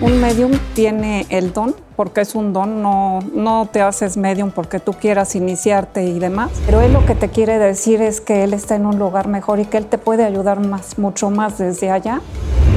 [0.00, 4.80] Un medium tiene el don, porque es un don, no, no te haces medium porque
[4.80, 6.50] tú quieras iniciarte y demás.
[6.64, 9.60] Pero él lo que te quiere decir es que él está en un lugar mejor
[9.60, 12.22] y que él te puede ayudar más, mucho más desde allá.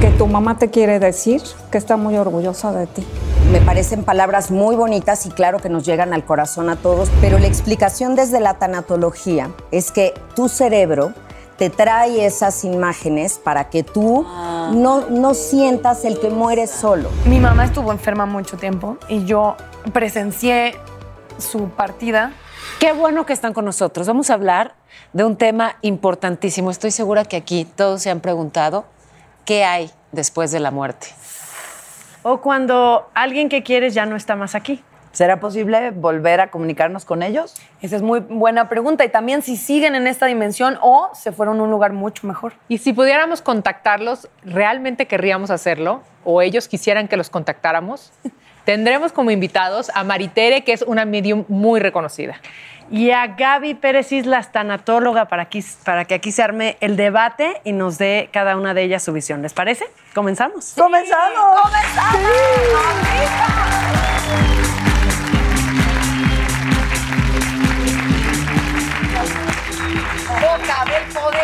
[0.02, 3.06] Que tu mamá te quiere decir que está muy orgullosa de ti.
[3.50, 7.38] Me parecen palabras muy bonitas y claro que nos llegan al corazón a todos, pero
[7.38, 11.14] la explicación desde la tanatología es que tu cerebro
[11.56, 14.26] te trae esas imágenes para que tú
[14.72, 17.10] no, no sientas el que mueres solo.
[17.26, 19.56] Mi mamá estuvo enferma mucho tiempo y yo
[19.92, 20.76] presencié
[21.38, 22.32] su partida.
[22.80, 24.06] Qué bueno que están con nosotros.
[24.06, 24.74] Vamos a hablar
[25.12, 26.70] de un tema importantísimo.
[26.70, 28.84] Estoy segura que aquí todos se han preguntado
[29.44, 31.08] qué hay después de la muerte.
[32.22, 34.82] O cuando alguien que quieres ya no está más aquí.
[35.14, 37.54] ¿Será posible volver a comunicarnos con ellos?
[37.80, 39.04] Esa es muy buena pregunta.
[39.04, 42.54] Y también si siguen en esta dimensión o se fueron a un lugar mucho mejor.
[42.66, 46.02] Y si pudiéramos contactarlos, ¿realmente querríamos hacerlo?
[46.24, 48.12] ¿O ellos quisieran que los contactáramos?
[48.64, 52.40] Tendremos como invitados a Maritere, que es una medium muy reconocida.
[52.90, 57.60] Y a Gaby Pérez Islas, tanatóloga, para, aquí, para que aquí se arme el debate
[57.62, 59.42] y nos dé cada una de ellas su visión.
[59.42, 59.86] ¿Les parece?
[60.12, 60.74] ¿Comenzamos?
[60.76, 61.60] ¡Comenzamos!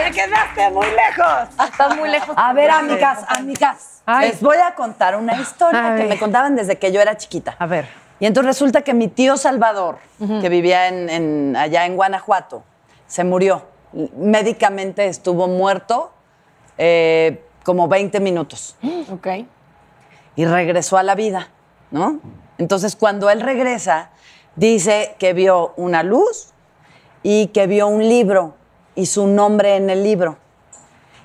[0.05, 1.49] ¡Me quedaste muy lejos!
[1.71, 2.35] Estás muy lejos.
[2.39, 4.29] A ver, amigas, amigas, Ay.
[4.31, 6.03] les voy a contar una historia Ay.
[6.03, 7.57] que me contaban desde que yo era chiquita.
[7.59, 7.89] A ver.
[8.19, 12.63] Y entonces resulta que mi tío Salvador, que vivía en, en- allá en Guanajuato,
[13.07, 13.65] se murió.
[14.17, 16.13] Médicamente estuvo muerto
[16.79, 18.77] eh, como 20 minutos
[19.13, 19.27] Ok.
[20.37, 21.49] y regresó a la vida,
[21.91, 22.21] ¿no?
[22.59, 24.11] Entonces, cuando él regresa,
[24.55, 26.53] dice que vio una luz
[27.23, 28.55] y que vio un libro
[28.95, 30.37] y su nombre en el libro.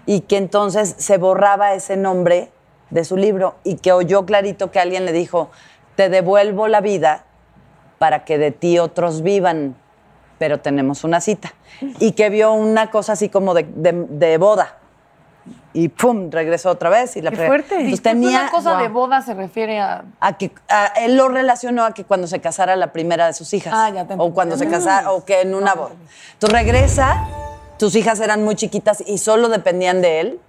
[0.05, 2.51] Y que entonces se borraba ese nombre
[2.91, 5.49] de su libro y que oyó clarito que alguien le dijo,
[5.95, 7.23] te devuelvo la vida
[7.97, 9.75] para que de ti otros vivan,
[10.37, 11.53] pero tenemos una cita.
[11.99, 14.77] Y que vio una cosa así como de, de- de boda.
[15.73, 17.75] Y pum, regresó otra vez y la ¡Qué fuerte!
[17.75, 20.03] Entonces Disculpe, tenía una cosa de boda se refiere a...
[20.19, 23.53] a que a- él lo relacionó a que cuando se casara la primera de sus
[23.53, 25.91] hijas Ah, ya te o cuando se casara o que en una boda.
[26.33, 27.27] Entonces regresa,
[27.77, 30.39] tus hijas eran muy chiquitas y solo dependían de él.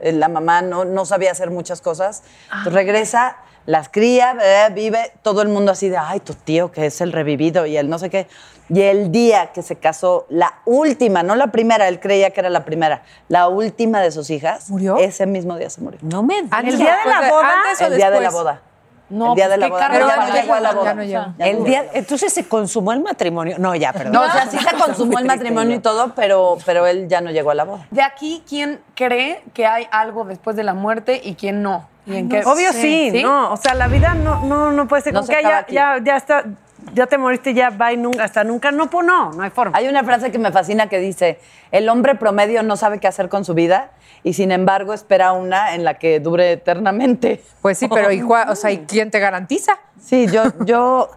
[0.00, 2.22] Eh, La mamá no, no sabía hacer muchas cosas.
[2.50, 3.36] Entonces regresa,
[3.66, 7.12] las cría, eh, vive, todo el mundo así de, ay, tu tío que es el
[7.12, 8.26] revivido y él no sé qué.
[8.68, 12.48] Y el día que se casó, la última, no la primera, él creía que era
[12.50, 14.96] la primera, la última de sus hijas, ¿Murió?
[14.96, 15.98] ese mismo día se murió.
[16.02, 17.48] No me ¿El día de la boda?
[17.62, 18.62] ¿Antes o El día de la boda.
[19.10, 19.88] No, el día pues, de la boda.
[19.90, 21.04] Pero ya no llegó a la boda.
[21.04, 21.34] Ya.
[21.38, 23.56] Ya El día, entonces se consumó el matrimonio.
[23.58, 24.12] No, ya, perdón.
[24.12, 27.30] No, o sea, sí se consumó el matrimonio y todo, pero, pero él ya no
[27.30, 27.86] llegó a la boda.
[27.90, 31.86] De aquí, ¿quién cree que hay algo después de la muerte y quién no?
[32.06, 33.52] ¿Y en qué- Obvio sí, no.
[33.52, 35.98] O sea, la vida no, no, no puede ser No como se que ya, ya,
[36.02, 36.44] ya está,
[36.92, 38.70] ya te moriste, ya va y nunca, hasta nunca.
[38.72, 39.76] No, pues no, no hay forma.
[39.76, 41.38] Hay una frase que me fascina que dice,
[41.72, 43.90] el hombre promedio no sabe qué hacer con su vida
[44.22, 47.42] y sin embargo espera una en la que dure eternamente.
[47.62, 49.78] Pues sí, pero ¿y, cua- o sea, ¿y quién te garantiza?
[49.98, 51.10] Sí, yo, yo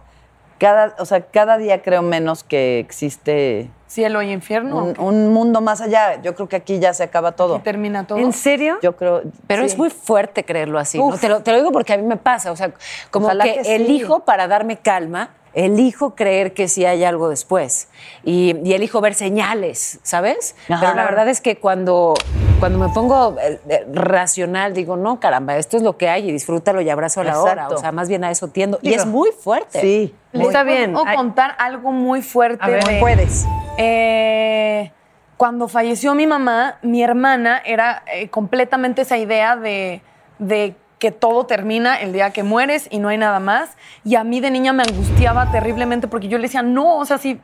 [0.58, 4.92] cada, o sea, cada día creo menos que existe Cielo y infierno.
[4.98, 6.20] un, mundo más allá.
[6.20, 7.56] Yo creo que aquí ya se acaba todo.
[7.56, 8.18] ¿Y termina todo?
[8.18, 8.78] ¿En serio?
[8.82, 9.22] Yo creo.
[9.46, 9.66] Pero sí.
[9.68, 11.00] es muy fuerte creerlo así.
[11.20, 12.72] Te lo, te lo digo porque a mí me pasa, o sea,
[13.10, 13.70] como Ojalá que, que sí.
[13.72, 17.88] elijo para darme calma, elijo creer que sí hay algo después
[18.24, 20.54] y, y elijo ver señales, ¿sabes?
[20.68, 20.80] Ajá.
[20.80, 22.14] Pero la verdad es que cuando,
[22.60, 26.80] cuando me pongo eh, racional, digo, no, caramba, esto es lo que hay y disfrútalo
[26.80, 28.78] y abrazo a la hora, o sea, más bien a eso tiendo.
[28.82, 29.80] y es muy fuerte.
[29.80, 30.14] Sí.
[30.32, 30.94] Les Está bien.
[31.06, 32.62] Ay- contar algo muy fuerte.
[32.62, 33.46] A ver, puedes.
[33.78, 34.92] Eh,
[35.36, 40.02] cuando falleció mi mamá, mi hermana era eh, completamente esa idea de,
[40.38, 43.76] de que todo termina el día que mueres y no hay nada más.
[44.04, 47.18] Y a mí de niña me angustiaba terriblemente porque yo le decía, no, o sea,
[47.18, 47.40] si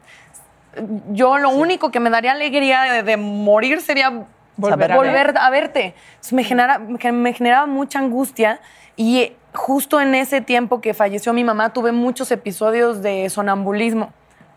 [1.13, 5.51] yo lo único que me daría alegría de, de morir sería Volver volver, a a,
[5.51, 5.95] verte.
[6.11, 8.61] Entonces, me, genera, me- generaba mucha angustia
[8.97, 14.13] y justo en ese tiempo que falleció mi mamá tuve muchos episodios de sonambulismo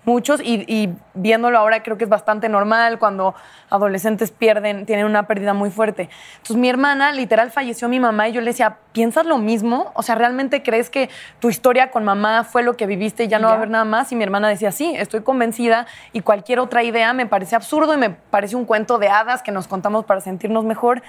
[0.08, 3.36] muchos y, y viéndolo ahora creo que es bastante normal cuando
[3.70, 6.10] adolescentes pierden, tienen una pérdida muy fuerte.
[6.38, 9.92] Entonces mi hermana, literal, falleció mi mamá y yo le decía, ¿piensas lo mismo?
[9.96, 11.10] O sea, ¿realmente crees que
[11.40, 13.84] tu historia con mamá fue lo que viviste y ya no va a haber nada
[13.84, 14.12] más?
[14.14, 17.98] Y mi hermana decía, sí, estoy convencida y cualquier otra idea me parece absurdo y
[17.98, 21.04] me parece un cuento de hadas que nos contamos para sentirnos mejor.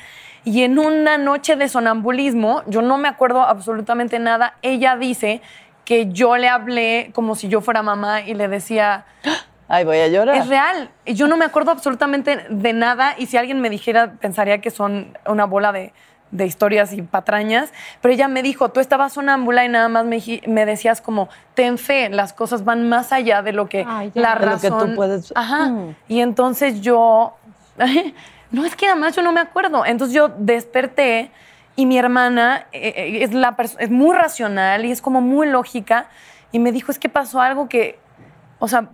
[0.45, 5.41] Y en una noche de sonambulismo, yo no me acuerdo absolutamente nada, ella dice
[5.89, 9.07] que yo le hablé como si yo fuera mamá y le decía,
[9.69, 10.37] Ay, voy a llorar.
[10.37, 10.91] es real.
[11.07, 14.71] Y Yo no me acuerdo absolutamente de nada y si alguien me dijera, pensaría que
[14.71, 15.95] son una bola de,
[16.31, 17.73] de historias y patrañas.
[18.03, 21.79] Pero ella me dijo, tú estabas sonámbula y nada más me, me decías como, ten
[21.79, 24.75] fe, las cosas van más allá de lo que Ay, la De lo que tú
[24.75, 24.95] razón...
[24.95, 25.69] puedes- Ajá.
[25.71, 25.97] Mm.
[26.09, 27.35] Y entonces yo...
[28.51, 29.87] no, es que además yo no me acuerdo.
[29.87, 31.31] Entonces yo desperté
[31.79, 36.09] y mi hermana eh, eh, es, la es muy racional y es como muy lógica
[36.51, 38.01] y me dijo, es que pasó algo que,
[38.59, 38.89] o sea,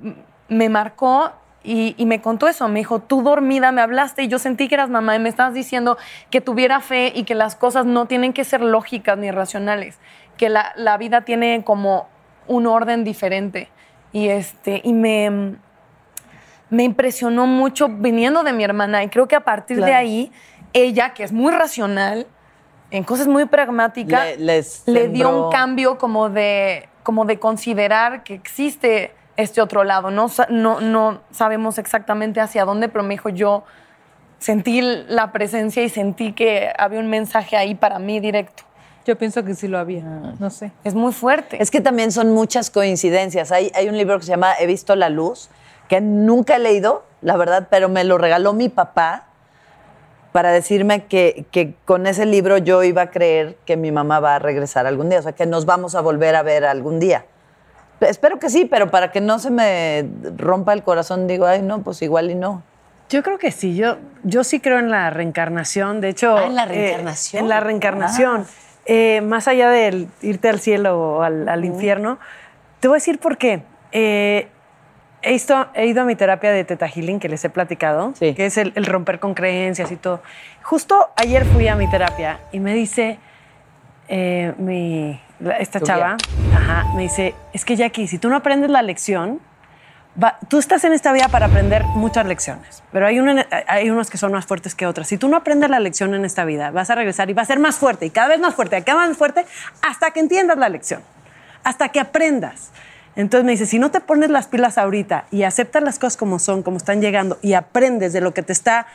[0.50, 1.32] me marcó
[1.62, 2.68] y, y me contó eso.
[2.68, 5.54] Me dijo, tú dormida me hablaste y yo sentí que eras mamá y me estabas
[5.54, 5.96] diciendo
[6.28, 9.98] que tuviera fe y que las cosas no tienen que ser lógicas ni racionales,
[10.36, 12.06] que la, la vida tiene como
[12.48, 13.70] un orden diferente.
[14.12, 15.56] Y, este, y me,
[16.68, 19.96] me impresionó mucho viniendo de mi hermana y creo que a partir de Claro.
[20.00, 20.30] ahí,
[20.74, 22.26] ella, que es muy racional,
[22.96, 28.22] en cosas muy pragmáticas, Le- les le dio un cambio como de, como de considerar
[28.22, 30.10] que existe este otro lado.
[30.12, 33.64] No, no, no sabemos exactamente hacia dónde, pero me dijo yo
[34.38, 38.62] sentí la presencia y sentí que había un mensaje ahí para mí directo.
[39.06, 40.02] Yo pienso que sí lo había.
[40.38, 40.70] No sé.
[40.84, 41.60] Es muy fuerte.
[41.62, 43.50] Es que también son muchas coincidencias.
[43.52, 45.50] Hay, hay un libro que se llama He visto la luz,
[45.88, 49.26] que nunca he leído, la verdad, pero me lo regaló mi papá
[50.34, 54.34] para decirme que, que con ese libro yo iba a creer que mi mamá va
[54.34, 57.24] a regresar algún día, o sea, que nos vamos a volver a ver algún día.
[58.00, 60.04] Espero que sí, pero para que no se me
[60.36, 62.64] rompa el corazón, digo, ay, no, pues igual y no.
[63.08, 66.00] Yo creo que sí, yo, yo sí creo en la reencarnación.
[66.00, 66.36] De hecho.
[66.36, 67.42] Ah, ¿en la eh, reencarnación?
[67.44, 68.46] en la reencarnación.
[68.86, 72.18] Eh, más allá del irte al cielo o al, al infierno,
[72.80, 73.62] te voy a decir por qué.
[73.92, 74.48] Eh,
[75.24, 75.40] he,
[75.74, 78.34] he ido a mi terapia de Teta Healing, que les he platicado, Sí.
[78.34, 80.22] que es el, el romper con creencias y todo.
[80.62, 83.18] Justo ayer fui a mi terapia y me dice
[84.08, 85.20] eh, mi,
[85.58, 86.16] esta chava,
[86.54, 89.40] ajá, me dice, es que Jackie, si tú no aprendes la lección,
[90.22, 94.10] va- tú estás en esta vida para aprender muchas lecciones, pero hay, una- hay unos
[94.10, 95.08] que son más fuertes que otras.
[95.08, 97.46] Si tú no aprendes la lección en esta vida, vas a regresar y va a
[97.46, 99.46] ser más fuerte y cada vez más fuerte, cada vez más fuerte,
[99.82, 101.00] hasta que entiendas la lección,
[101.62, 102.70] hasta que aprendas.
[103.16, 106.38] Entonces me dice, si no te pones las pilas ahorita y aceptas las cosas como
[106.38, 108.86] son, como están llegando y aprendes de lo que te está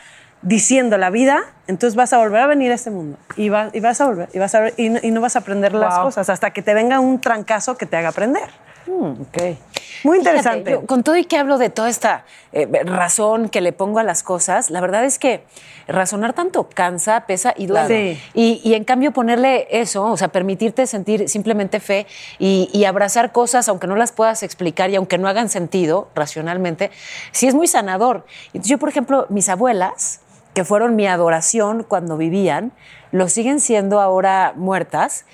[0.42, 3.80] diciendo la vida, entonces vas a volver a venir a este mundo y, va- y
[3.82, 6.30] vas a volver y vas a y no, y no vas a aprender las cosas
[6.30, 8.50] hasta que te venga un trancazo que te haga aprender.
[8.88, 9.58] Ok.
[10.04, 10.72] Muy Fíjate, interesante.
[10.72, 14.04] yo, con todo y que hablo de toda esta eh, razón que le pongo a
[14.04, 15.44] las cosas, la verdad es que
[15.88, 18.16] razonar tanto cansa, pesa y duele.
[18.16, 18.22] Sí.
[18.34, 22.08] Y, y en cambio ponerle eso, o sea, permitirte sentir simplemente fe
[22.38, 26.92] y, y abrazar cosas, aunque no las puedas explicar y aunque no hagan sentido racionalmente,
[27.32, 28.26] sí es muy sanador.
[28.54, 30.22] Yo, por ejemplo, mis abuelas,
[30.54, 32.72] que fueron mi adoración cuando vivían,
[33.12, 35.26] lo siguen siendo ahora muertas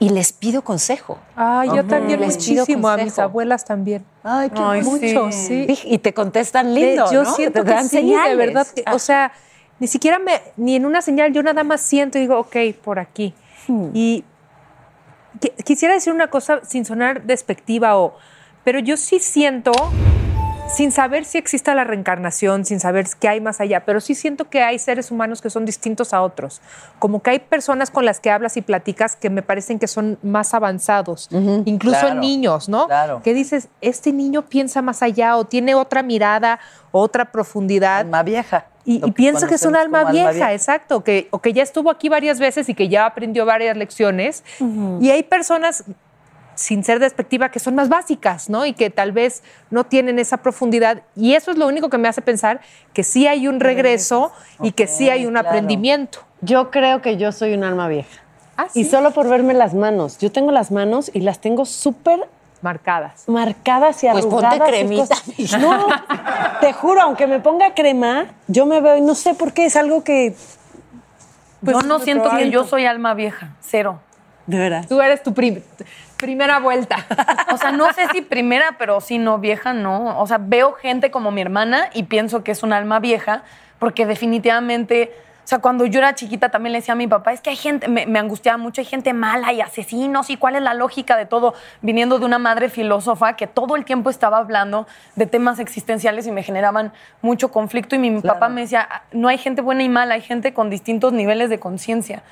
[0.00, 1.18] y les pido consejo.
[1.36, 4.04] Ah, yo también Les pido muchísimo, a mis abuelas también.
[4.24, 5.66] Ay, qué Ay, Mucho, sí.
[5.68, 5.78] sí.
[5.84, 7.32] Y te contestan lindo, yo ¿no?
[7.34, 8.66] siento que sí, de verdad.
[8.74, 8.94] que- Ah.
[8.94, 9.30] O sea,
[9.78, 12.98] ni siquiera me, ni en una señal, yo nada más siento y digo, ok, por
[12.98, 13.34] aquí.
[13.68, 13.90] Hmm.
[13.94, 14.24] Y
[15.38, 18.16] qui- quisiera decir una cosa sin sonar despectiva o,
[18.64, 19.72] pero yo sí siento,
[20.72, 24.48] sin saber si existe la reencarnación, sin saber qué hay más allá, pero sí siento
[24.48, 26.60] que hay seres humanos que son distintos a otros.
[26.98, 30.18] Como que hay personas con las que hablas y platicas que me parecen que son
[30.22, 31.28] más avanzados,
[31.64, 32.86] incluso claro, niños, ¿no?
[32.86, 33.20] claro.
[33.22, 36.60] Que dices, este niño piensa más allá o tiene otra mirada,
[36.92, 38.00] otra profundidad.
[38.00, 38.66] Alma vieja.
[38.84, 42.08] Y, y pienso que es un alma vieja, exacto, que, o que ya estuvo aquí
[42.08, 44.42] varias veces y que ya aprendió varias lecciones.
[45.00, 45.84] Y hay personas,
[46.60, 48.66] sin ser despectiva, que son más básicas, ¿no?
[48.66, 51.00] Y que tal vez no tienen esa profundidad.
[51.16, 52.60] Y eso es lo único que me hace pensar
[52.92, 55.48] que sí hay un regreso y que sí hay un claro.
[55.48, 56.18] aprendimiento.
[56.42, 58.20] Yo creo que yo soy un alma vieja.
[58.58, 58.90] Ah, Y sí.
[58.90, 60.18] solo por verme las manos.
[60.18, 62.28] Yo tengo las manos y las tengo súper
[62.60, 63.26] Marcadas.
[63.26, 64.68] marcadas y Pues ponte arrugadas.
[64.68, 65.58] y cremita, mija.
[65.58, 65.86] No,
[66.60, 69.76] te juro, aunque me ponga crema, yo me veo y no sé por qué, es
[69.76, 70.36] algo que...
[71.64, 74.00] Pues yo no siento que yo soy alma vieja, cero.
[74.46, 74.84] De verdad.
[74.88, 75.62] Tú eres tu prim-
[76.16, 76.96] primera vuelta.
[77.52, 80.18] O sea, no sé si primera, pero sí, no, vieja, no.
[80.20, 83.42] O sea, veo gente como mi hermana y pienso que es un alma vieja,
[83.78, 85.12] porque definitivamente,
[85.44, 87.56] o sea, cuando yo era chiquita también le decía a mi papá, es que hay
[87.56, 91.16] gente, me, me angustiaba mucho, hay gente mala y asesinos y cuál es la lógica
[91.16, 95.58] de todo, viniendo de una madre filósofa que todo el tiempo estaba hablando de temas
[95.58, 96.92] existenciales y me generaban
[97.22, 100.22] mucho conflicto y mi papá me decía, "Ah, no hay gente buena y mala, hay
[100.22, 102.22] gente con distintos niveles de conciencia.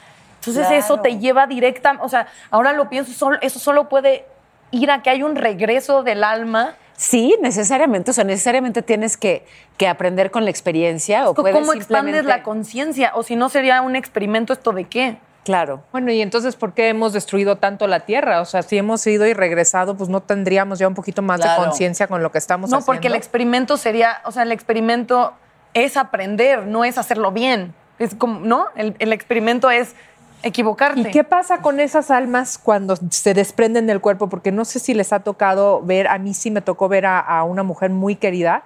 [0.48, 4.24] Entonces eso te lleva directa, o sea, ahora lo pienso, solo- eso solo puede
[4.70, 6.74] ir a que hay un regreso del alma.
[6.96, 8.10] Sí, necesariamente.
[8.10, 12.42] O sea, necesariamente tienes que, que aprender con la experiencia o puedes ¿Cómo expandes la
[12.42, 13.12] conciencia?
[13.14, 15.16] O si no sería un experimento esto de qué?
[15.44, 15.82] Claro.
[15.92, 18.42] Bueno, y entonces, ¿por qué hemos destruido tanto la Tierra?
[18.42, 21.62] O sea, si hemos ido y regresado, pues no tendríamos ya un poquito más Claro.
[21.62, 22.86] de conciencia con lo que estamos No, haciendo.
[22.86, 25.32] porque el experimento sería, o sea, el experimento
[25.72, 27.74] es aprender, no es hacerlo bien.
[27.98, 28.66] Es como, ¿no?
[28.74, 29.94] El, el experimento es
[30.42, 31.00] equivocarte.
[31.00, 34.28] ¿Y qué pasa con esas almas cuando se desprenden del cuerpo?
[34.28, 37.18] Porque no sé si les ha tocado ver, a mí sí me tocó ver a,
[37.18, 38.64] a una mujer muy querida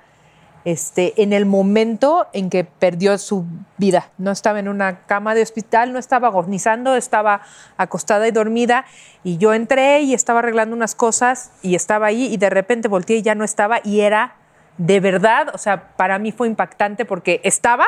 [0.65, 3.45] este, en el momento en que perdió su
[3.79, 4.11] vida.
[4.19, 7.43] No estaba en una cama de hospital, no estaba agonizando, estaba
[7.77, 8.85] acostada y dormida.
[9.25, 13.17] Y yo entré y estaba arreglando unas cosas y estaba ahí y de repente volteé
[13.17, 14.37] y ya no estaba y era
[14.79, 17.87] de verdad, o sea, para mí fue impactante porque estaba,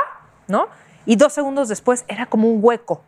[0.49, 0.67] ¿no?
[1.07, 3.03] Y dos segundos después era como un hueco,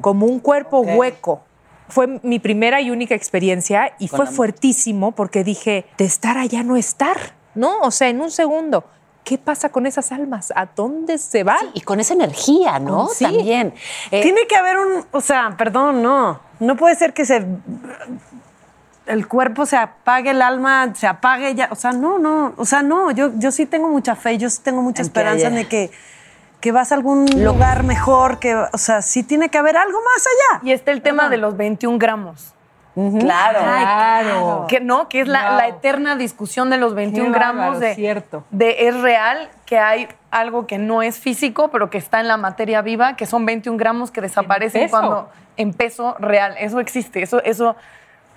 [0.00, 1.42] como un cuerpo hueco.
[1.88, 6.38] Fue mi primera y única experiencia y Con fue la- fuertísimo porque dije, de estar
[6.38, 7.16] allá no estar,
[7.54, 7.80] ¿no?
[7.80, 8.84] O sea, en un segundo,
[9.24, 10.52] ¿qué pasa con esas almas?
[10.56, 11.66] ¿A dónde se van?
[11.74, 13.08] Y con esa energía, ¿no?
[13.08, 13.24] Sí.
[13.24, 13.74] También.
[14.10, 16.40] Eh, Tiene que haber un, o sea, perdón, no.
[16.60, 17.44] No puede ser que se
[19.06, 21.68] el cuerpo se apague, el alma se apague ya.
[21.72, 22.54] O sea, no, no.
[22.56, 23.10] O sea, no.
[23.10, 25.90] Yo, yo sí tengo mucha fe, yo sí tengo mucha esperanza de que,
[26.62, 30.26] que vas a algún lugar mejor, que, o sea, sí tiene que haber algo más
[30.26, 30.60] allá.
[30.64, 32.54] Y está el tema de los 21 gramos.
[32.94, 33.58] Claro.
[33.58, 34.66] Claro.
[34.68, 35.58] Que no, que es la, Wow.
[35.58, 38.44] la eterna discusión de los 21 Qué gramos bárbaro, de, cierto.
[38.50, 42.36] de es real que hay algo que no es físico, pero que está en la
[42.36, 46.54] materia viva, que son 21 gramos que desaparecen cuando en peso real.
[46.60, 47.22] Eso existe.
[47.22, 47.74] Eso, eso,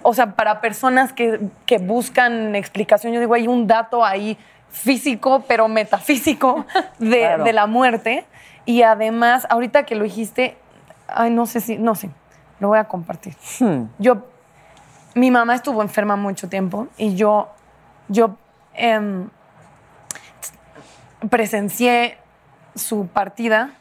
[0.02, 4.36] o sea, para personas que, que buscan explicación, yo digo, hay un dato ahí
[4.76, 6.66] físico, pero metafísico
[7.00, 7.44] de, Claro.
[7.44, 8.26] de la muerte.
[8.66, 10.58] Y además, ahorita que lo dijiste,
[11.08, 12.10] ay, no sé si, no sé,
[12.60, 13.36] lo voy a compartir.
[14.00, 14.26] Yo
[15.14, 17.50] mi mamá estuvo enferma mucho tiempo y yo,
[18.10, 18.36] yo
[18.74, 19.30] em,
[21.30, 22.18] presencié
[22.76, 23.72] su partida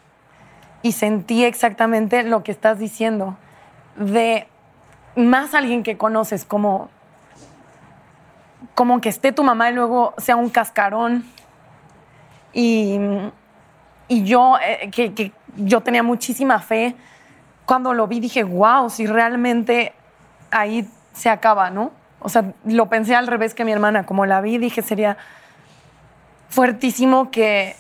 [0.83, 3.37] y sentí exactamente lo que estás diciendo
[3.97, 4.47] de
[5.17, 6.89] más alguien que conoces como
[8.75, 11.25] como que esté tu mamá y luego sea un cascarón
[12.53, 12.99] y,
[14.09, 16.95] y yo eh, que, que yo tenía muchísima fe
[17.67, 19.93] cuando lo vi dije wow si realmente
[20.51, 21.93] ahí se acaba, ¿no?
[22.21, 24.07] O sea, lo pensé al revés que mi hermana.
[24.07, 25.17] Como la vi, dije, sería
[26.49, 27.77] fuertísimo que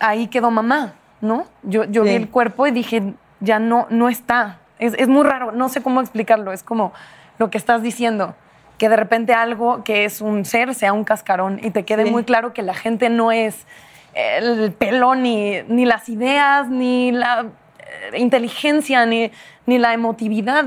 [0.00, 1.46] ahí quedó mamá, ¿no?
[1.62, 4.58] Yo, yo vi el cuerpo y dije, ya no, no está.
[4.78, 6.52] Es, es muy raro, no sé cómo explicarlo.
[6.52, 6.92] Es como
[7.38, 8.34] lo que estás diciendo,
[8.78, 12.10] que de repente algo que es un ser sea un cascarón y te quede Sí.
[12.10, 13.66] muy claro que la gente no es
[14.14, 17.46] el pelo, ni, ni las ideas, ni la
[18.12, 19.30] eh, inteligencia, ni,
[19.66, 20.64] ni la emotividad.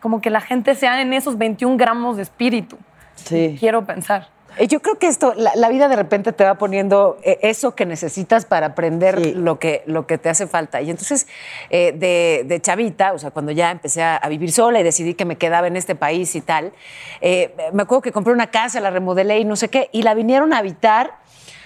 [0.00, 2.78] Como que la gente sea en esos 21 gramos de espíritu.
[3.16, 3.56] Sí.
[3.58, 4.28] Quiero pensar.
[4.56, 7.74] Eh, Yo creo que esto, la, la vida de repente te va poniendo eh, eso
[7.74, 9.34] que necesitas para aprender Sí.
[9.34, 10.80] lo, que, lo que te hace falta.
[10.80, 11.26] Y entonces,
[11.70, 15.14] eh, de, de chavita, o sea, cuando ya empecé a, a vivir sola y decidí
[15.14, 16.72] que me quedaba en este país y tal,
[17.20, 20.14] eh, me acuerdo que compré una casa, la remodelé y no sé qué, y la
[20.14, 21.18] vinieron a habitar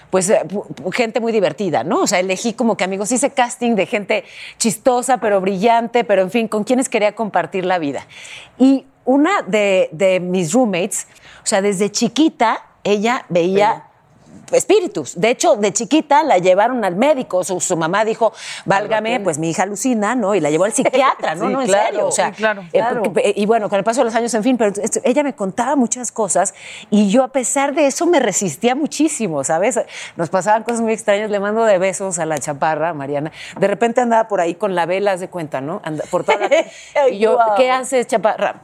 [0.09, 2.01] pues pu- pu- gente muy divertida, ¿no?
[2.01, 4.25] O sea, elegí como que amigos, hice casting de gente
[4.59, 8.05] chistosa, pero brillante, pero en fin, con quienes quería compartir la vida.
[8.59, 11.07] Y una de, de mis roommates,
[11.43, 13.83] o sea, desde chiquita, ella veía
[14.51, 15.19] espíritus.
[15.19, 17.43] De hecho, de chiquita la llevaron al médico.
[17.43, 18.33] Su, su mamá dijo,
[18.65, 20.35] válgame, pues mi hija alucina, ¿no?
[20.35, 21.47] Y la llevó al psiquiatra, ¿no?
[21.47, 22.07] Sí, no, en claro, serio.
[22.07, 23.01] O sea, sí, claro, eh, claro.
[23.03, 24.71] porque- y bueno, con el paso de los años, en fin, pero
[25.03, 26.53] ella me contaba muchas cosas
[26.91, 29.79] y yo a pesar de eso me resistía muchísimo, ¿sabes?
[30.17, 33.31] Nos pasaban cosas muy extrañas, le mando de besos a la chaparra, Mariana.
[33.59, 35.81] De repente andaba por ahí con la vela, haz de cuenta, ¿no?
[35.83, 37.39] Anda- por toda la- y yo.
[37.57, 38.61] ¿qué haces, chaparra?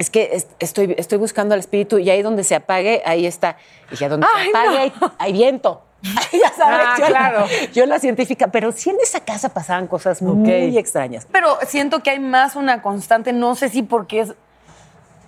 [0.00, 3.58] Es que es- estoy, estoy buscando al espíritu y ahí donde se apague, ahí está.
[3.88, 5.82] Y dije, donde Ay, se apague, hay, hay viento.
[6.32, 7.46] ya sabes, Ah, yo, claro.
[7.74, 11.26] yo la científica, pero sí en esa casa pasaban cosas muy extrañas.
[11.30, 14.32] Pero siento que hay más una constante, no sé si porque es,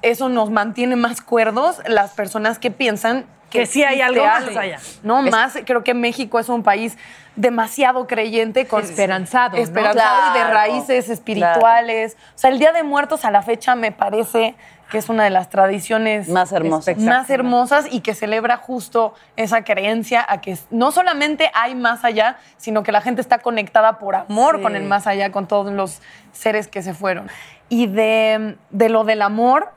[0.01, 4.79] eso nos mantiene más cuerdos, las personas que piensan Que sí hay algo más allá.
[5.03, 6.97] No, más, creo que México es un país
[7.37, 9.63] demasiado creyente con Esperanzado, ¿no?
[9.63, 12.17] esperanzado y de raíces espirituales.
[12.35, 14.55] O sea, el Día de Muertos a la fecha me parece
[14.91, 16.99] que es una de las tradiciones Más hermosas.
[16.99, 22.37] más hermosas y que celebra justo esa creencia a que no solamente hay más allá,
[22.59, 24.63] sino que la gente está conectada por amor Sí.
[24.63, 27.31] con el más allá, con todos los seres que se fueron.
[27.71, 29.71] Y de, de lo del amor,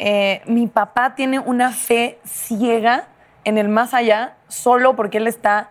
[0.00, 3.04] eh, mi papá tiene una fe ciega
[3.46, 5.70] en el más allá solo porque él está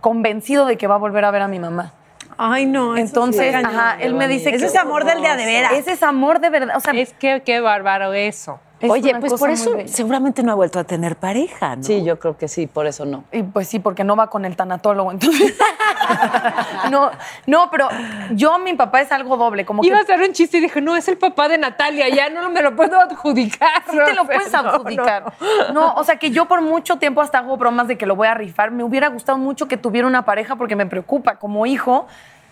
[0.00, 1.94] convencido de que va a volver a ver a mi mamá.
[2.36, 2.96] Ay, no.
[2.96, 5.72] Entonces, sí, ajá, él me dice Ese que es amor del día de veras.
[5.72, 6.76] Ese es amor de verdad.
[6.76, 8.60] O sea, Es que qué bárbaro eso.
[8.84, 11.82] Es Oye, pues por eso seguramente no ha vuelto a tener pareja, ¿no?
[11.82, 13.24] Sí, yo creo que sí, por eso no.
[13.32, 15.54] Y pues sí, porque no va con el tanatólogo, entonces.
[16.90, 17.10] no,
[17.46, 17.88] no, pero
[18.32, 20.80] yo, mi papá es algo doble, como que Iba a hacer un chiste y dije,
[20.80, 23.82] no, es el papá de Natalia, ya no me lo puedo adjudicar.
[23.90, 24.68] sí te lo puedes No, no.
[24.70, 25.32] adjudicar.
[25.72, 28.28] No, o sea que yo por mucho tiempo hasta hago bromas de que lo voy
[28.28, 28.70] a rifar.
[28.70, 31.36] Me hubiera gustado mucho que tuviera una pareja porque me preocupa.
[31.36, 32.06] Como hijo,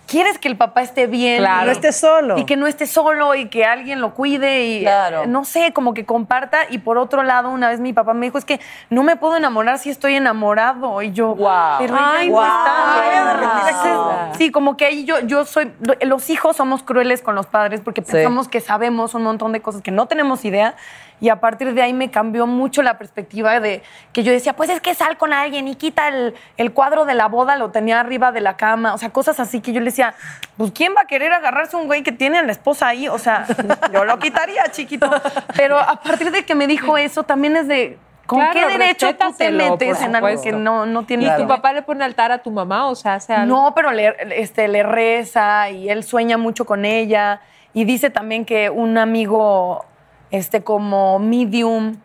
[0.06, 1.38] quieres que el papá esté bien.
[1.38, 1.62] Claro.
[1.62, 2.38] y- No esté solo.
[2.38, 5.23] Y que no esté solo y que alguien lo cuide y Claro.
[5.23, 6.61] eh, no sé, como que comparta.
[6.71, 9.37] Y por otro lado, una vez mi papá me dijo, es que no me puedo
[9.37, 11.00] enamorar si estoy enamorado.
[11.02, 11.78] Y yo, Guau.
[11.78, 13.71] pero Ay, ella no está.
[13.71, 17.80] Entonces, Sí, como que ahí yo, yo soy, los hijos somos crueles con los padres
[17.80, 20.75] porque pensamos que sabemos un montón de cosas que no tenemos idea.
[21.21, 24.71] Y a partir de ahí me cambió mucho la perspectiva de que yo decía, pues
[24.71, 28.00] es que sal con alguien y quita el, el cuadro de la boda, lo tenía
[28.00, 28.92] arriba de la cama.
[28.92, 30.15] O sea, cosas así que yo le decía,
[30.57, 33.09] pues ¿quién va a querer agarrarse a un güey que tiene a la esposa ahí?
[33.09, 33.47] O sea,
[33.93, 35.11] yo lo quitaría, chiquito.
[35.57, 39.15] Pero a partir de que me dijo eso, también es de, ¿con Claro, qué derecho
[39.15, 42.33] tú te metes en algo que no, no tiene ¿Y tu papá le pone altar
[42.33, 42.89] a tu mamá?
[42.89, 43.55] O sea, hace algo.
[43.55, 47.41] no, pero le, este, le reza y él sueña mucho con ella.
[47.75, 49.85] Y dice también que un amigo,
[50.31, 51.97] este, como medium,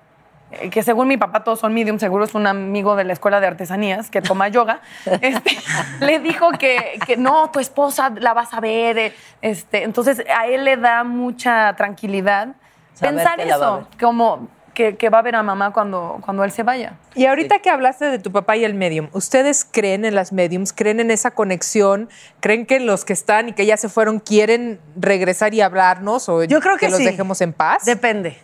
[0.72, 3.48] que según mi papá todos son medium, seguro es un amigo de la escuela de
[3.48, 4.82] artesanías que toma yoga,
[5.22, 5.58] este,
[6.00, 8.98] le dijo que, que no, tu esposa la vas a ver.
[8.98, 12.50] eh, Este, entonces a él le da mucha tranquilidad
[12.94, 16.52] Saber pensar que eso, como que, que va a ver a mamá cuando, cuando él
[16.52, 16.94] se vaya.
[17.16, 20.72] Y ahorita que hablaste de tu papá y el medium, ¿ustedes creen en las mediums?
[20.72, 22.10] ¿Creen en esa conexión?
[22.40, 26.30] ¿Creen que los que están y que ya se fueron quieren regresar y hablarnos?
[26.30, 27.06] ¿O Yo creo que los sí.
[27.06, 27.86] dejemos en paz?
[27.86, 28.38] Depende.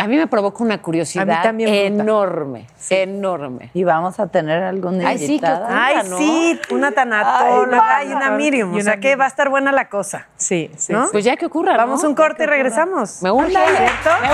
[0.00, 2.02] A mí me provoca una curiosidad A mí también, Bruta.
[2.04, 3.70] enorme, enorme.
[3.74, 5.66] Y vamos a tener algún Ay, sí, invitada.
[5.66, 6.18] qué Ay, ¿no?
[6.18, 8.68] sí, una tanatóloga Ay, y una medium.
[8.74, 10.28] y O una sea que va a estar buena la cosa.
[10.36, 10.92] Sí, sí.
[10.92, 11.06] ¿No?
[11.06, 11.08] sí.
[11.10, 11.78] Pues ya que ocurra, ¿no?
[11.78, 13.20] Vamos a un corte y regresamos.
[13.22, 13.50] Me urge.
[13.50, 14.10] ¿Cierto?
[14.22, 14.28] Me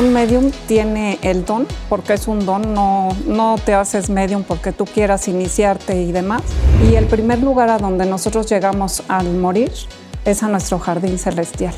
[0.00, 4.72] Un medium tiene el don, porque es un don, no, no te haces medium porque
[4.72, 6.42] tú quieras iniciarte y demás.
[6.90, 9.70] Y el primer lugar a donde nosotros llegamos al morir
[10.24, 11.74] es a nuestro jardín celestial.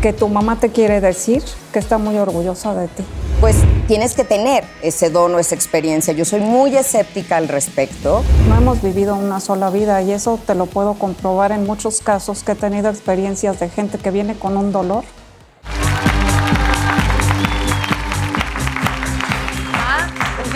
[0.00, 3.04] Que tu mamá te quiere decir que está muy orgullosa de ti.
[3.40, 6.12] Pues tienes que tener ese don o esa experiencia.
[6.14, 8.22] Yo soy muy escéptica al respecto.
[8.48, 12.42] No hemos vivido una sola vida y eso te lo puedo comprobar en muchos casos
[12.42, 15.04] que he tenido experiencias de gente que viene con un dolor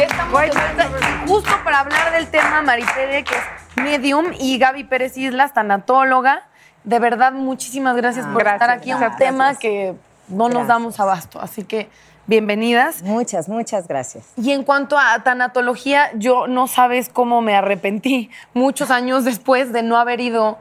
[0.00, 0.88] Ya estamos de vuelta.
[1.26, 6.49] Justo para hablar del tema, Maripede, que es medium, y Gaby Pérez Islas, tanatóloga.
[6.84, 8.92] De verdad, muchísimas gracias por Gracias, estar aquí.
[8.92, 9.18] Un gracias.
[9.18, 9.94] tema que
[10.28, 11.40] no nos damos abasto.
[11.40, 11.88] Así que,
[12.26, 13.02] bienvenidas.
[13.02, 14.24] Muchas, muchas gracias.
[14.36, 19.82] Y en cuanto a tanatología, yo no sabes cómo me arrepentí muchos años después de
[19.82, 20.58] no haber ido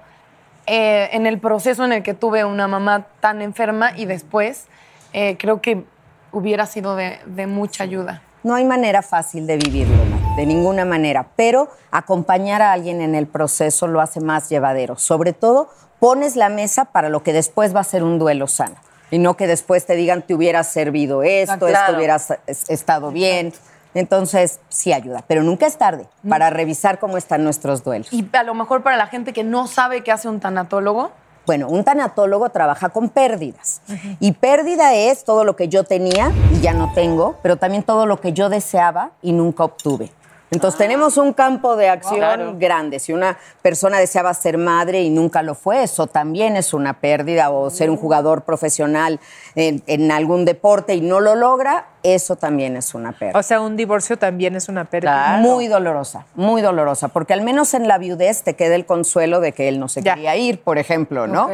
[0.66, 4.68] eh, en el proceso en el que tuve una mamá tan enferma y después
[5.14, 5.86] eh, creo que
[6.32, 8.22] hubiera sido de, de mucha ayuda.
[8.44, 10.36] No hay manera fácil de vivirlo, ¿no?
[10.36, 14.98] de ninguna manera, pero acompañar a alguien en el proceso lo hace más llevadero.
[14.98, 18.76] Sobre todo, pones la mesa para lo que después va a ser un duelo sano.
[19.12, 21.98] Y no que después te digan, te hubiera servido esto, esto Claro.
[21.98, 23.54] hubiera s- estado bien.
[23.96, 28.14] Entonces, sí ayuda, pero nunca es tarde para revisar cómo están nuestros duelos.
[28.14, 31.12] Y a lo mejor para la gente que no sabe qué hace un tanatólogo,
[31.48, 33.82] Bueno, un tanatólogo trabaja con pérdidas.
[34.20, 38.06] Y pérdida es todo lo que yo tenía y ya no tengo, pero también todo
[38.06, 40.12] lo que yo deseaba y nunca obtuve.
[40.52, 43.00] Entonces tenemos un campo de acción grande.
[43.00, 47.52] Si una persona deseaba ser madre y nunca lo fue, eso también es una pérdida.
[47.52, 49.20] O ser un jugador profesional
[49.56, 53.38] en, en algún deporte y no lo logra, eso también es una pérdida.
[53.38, 55.38] O sea, un divorcio también es una pérdida.
[55.38, 59.52] Muy dolorosa, muy dolorosa, porque al menos en la viudez te queda el consuelo de
[59.52, 60.16] que él no se Ya.
[60.16, 61.50] quería ir, por ejemplo, ¿no?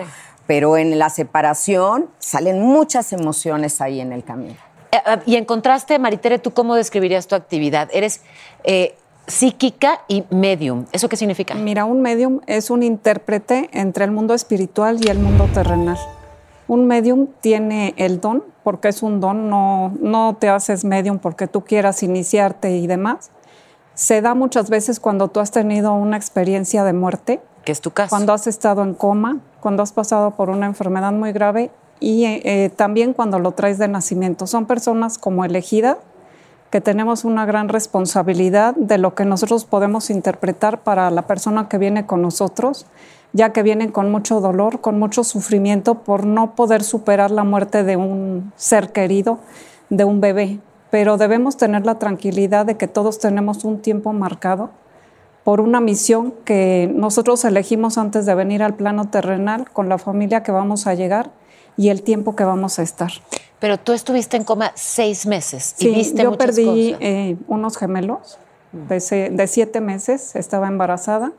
[0.48, 4.56] Pero en la separación salen muchas emociones ahí en el camino.
[4.96, 7.90] Eh, eh, Y en contraste, Maritere, ¿tú cómo describirías tu actividad?
[7.92, 8.22] Eres
[8.64, 8.96] eh,
[9.28, 10.86] psíquica y medium.
[10.92, 11.56] ¿Eso qué significa?
[11.56, 15.98] Mira, un medium es un intérprete entre el mundo espiritual y el mundo terrenal.
[16.68, 21.48] Un medium tiene el don, porque es un don, no, no te haces medium porque
[21.48, 23.30] tú quieras iniciarte y demás.
[23.94, 27.92] Se da muchas veces cuando tú has tenido una experiencia de muerte, que es tu
[27.92, 28.10] caso.
[28.10, 32.72] cuando has estado en coma, cuando has pasado por una enfermedad muy grave y eh,
[32.76, 34.48] también cuando lo traes de nacimiento.
[34.48, 35.98] Son personas como elegida
[36.70, 41.78] que tenemos una gran responsabilidad de lo que nosotros podemos interpretar para la persona que
[41.78, 42.86] viene con nosotros,
[43.32, 47.84] ya que vienen con mucho dolor, con mucho sufrimiento por no poder superar la muerte
[47.84, 49.40] de un ser querido,
[49.90, 50.60] de un bebé.
[50.92, 54.70] Pero debemos tener la tranquilidad de que todos tenemos un tiempo marcado
[55.46, 60.44] por una misión que nosotros elegimos antes de venir al plano terrenal con la familia
[60.44, 61.30] que vamos a llegar
[61.78, 63.12] y el tiempo que vamos a estar.
[63.60, 66.98] Pero tú estuviste en coma seis meses Sí, y viste yo muchas perdí cosas.
[67.02, 68.38] eh, unos gemelos
[68.72, 71.32] de, se- de siete meses, estaba embarazada.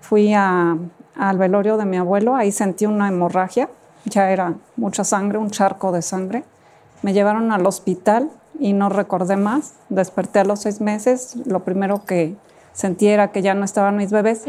[0.00, 0.76] Fui a-
[1.16, 3.68] al velorio de mi abuelo, ahí sentí una hemorragia,
[4.04, 6.44] ya era mucha sangre, un charco de sangre.
[7.02, 9.74] Me llevaron al hospital y no recordé más.
[9.88, 12.36] Desperté a los seis meses, lo primero que
[12.72, 14.44] sentí era que ya no estaban mis bebés.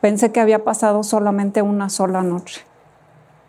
[0.00, 2.62] Pensé que había pasado solamente una sola noche.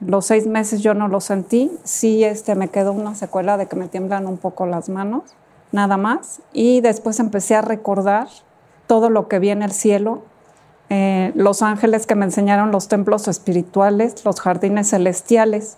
[0.06, 1.72] Los seis meses yo no lo sentí.
[1.84, 5.24] Sí, este, me quedó una secuela de que me tiemblan un poco las manos,
[5.72, 6.42] nada más.
[6.52, 8.28] Y después empecé a recordar
[8.88, 10.24] todo lo que vi en el cielo,
[10.90, 15.78] eh, los ángeles que me enseñaron los templos espirituales, los jardines celestiales.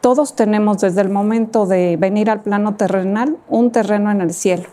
[0.00, 4.68] Todos tenemos desde el momento de venir al plano terrenal un terreno en el cielo.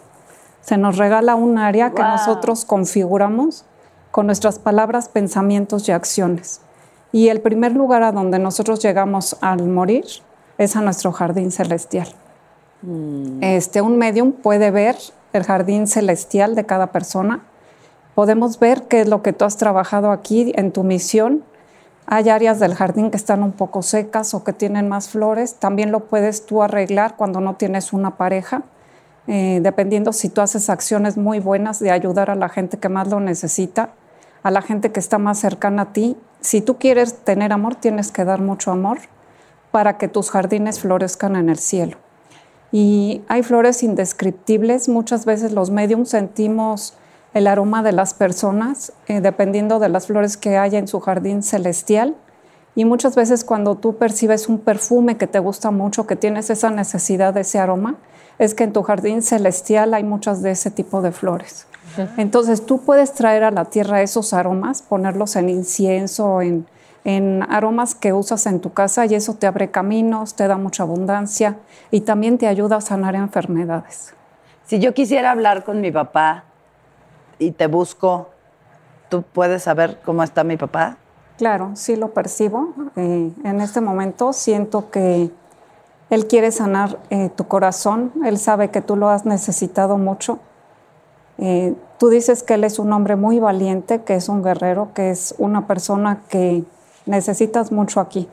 [0.61, 3.65] Se nos regala un área que nosotros configuramos
[4.11, 6.61] con nuestras palabras, pensamientos y acciones.
[7.11, 10.05] Y el primer lugar a donde nosotros llegamos al morir
[10.57, 12.07] es a nuestro jardín celestial.
[13.41, 14.95] Este, un medium puede ver
[15.33, 17.41] el jardín celestial de cada persona.
[18.15, 21.43] Podemos ver qué es lo que tú has trabajado aquí en tu misión.
[22.05, 25.55] Hay áreas del jardín que están un poco secas o que tienen más flores.
[25.55, 28.63] También lo puedes tú arreglar cuando no tienes una pareja,
[29.27, 33.09] eh, dependiendo si tú haces acciones muy buenas de ayudar a la gente que más
[33.09, 33.89] lo necesita,
[34.41, 36.15] a la gente que está más cercana a ti.
[36.47, 38.99] Si tú quieres tener amor, tienes que dar mucho amor
[39.71, 41.97] para que tus jardines florezcan en el cielo.
[42.71, 44.87] Y hay flores indescriptibles.
[44.87, 46.93] Muchas veces los mediums sentimos
[47.33, 51.43] el aroma de las personas, eh, dependiendo de las flores que haya en su jardín
[51.43, 52.15] celestial.
[52.75, 56.69] Y muchas veces cuando tú percibes un perfume que te gusta mucho, que tienes esa
[56.69, 57.97] necesidad de ese aroma,
[58.39, 61.67] es que en tu jardín celestial hay muchas de ese tipo de flores.
[62.17, 66.67] Entonces tú puedes traer a la tierra esos aromas, ponerlos en incienso, en,
[67.03, 70.83] en aromas que usas en tu casa y eso te abre caminos, te da mucha
[70.83, 71.57] abundancia
[71.91, 74.13] y también te ayuda a sanar enfermedades.
[74.65, 76.43] Si yo quisiera hablar con mi papá
[77.39, 78.29] y te busco,
[79.09, 80.97] ¿tú puedes saber cómo está mi papá?
[81.37, 82.73] Claro, sí lo percibo.
[82.95, 85.31] Eh, en este momento siento que
[86.09, 88.11] Él quiere sanar eh, tu corazón.
[88.25, 90.39] Él sabe que tú lo has necesitado mucho.
[91.37, 95.11] Eh, tú dices que Él es un hombre muy valiente, que es un guerrero, que
[95.11, 96.63] es una persona que
[97.05, 98.27] necesitas mucho aquí.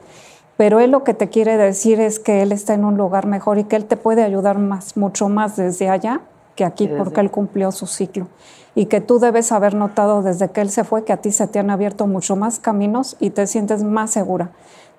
[0.57, 3.59] Pero Él lo que te quiere decir es que Él está en un lugar mejor
[3.59, 6.21] y que Él te puede ayudar más, mucho más desde allá
[6.55, 8.29] que aquí, porque Él cumplió su ciclo.
[8.77, 11.49] Y que tú debes haber notado desde que Él se fue que a ti se
[11.49, 14.51] te han abierto mucho más caminos y te sientes más segura,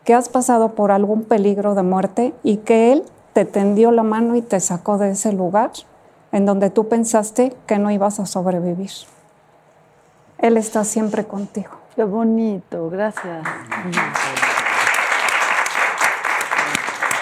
[0.04, 4.36] que has pasado por algún peligro de muerte y que Él te tendió la mano
[4.36, 5.72] y te sacó de ese lugar
[6.36, 8.92] en donde tú pensaste que no ibas a sobrevivir.
[10.38, 11.70] Él está siempre contigo.
[11.96, 13.48] Qué bonito, gracias.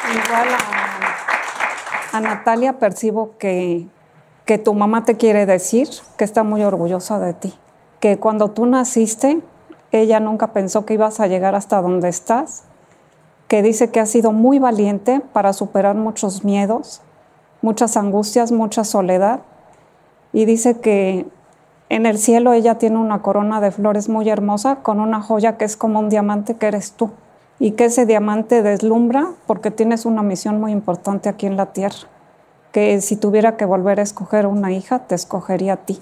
[0.10, 0.47] Igual
[2.12, 3.86] a, a Natalia percibo que,
[4.45, 7.54] que tu mamá te quiere decir que está muy orgullosa de ti,
[7.99, 9.41] que cuando tú naciste,
[9.91, 12.63] ella nunca pensó que ibas a llegar hasta donde estás,
[13.47, 17.04] que dice que has sido muy valiente para superar muchos miedos,
[17.63, 19.39] muchas angustias, mucha soledad,
[20.34, 21.26] y dice que
[21.89, 25.65] en el cielo ella tiene una corona de flores muy hermosa con una joya que
[25.65, 27.12] es como un diamante que eres tú
[27.60, 32.08] y que ese diamante deslumbra porque tienes una misión muy importante aquí en la tierra,
[32.71, 36.02] que si tuviera que volver a escoger una hija, te escogería a ti,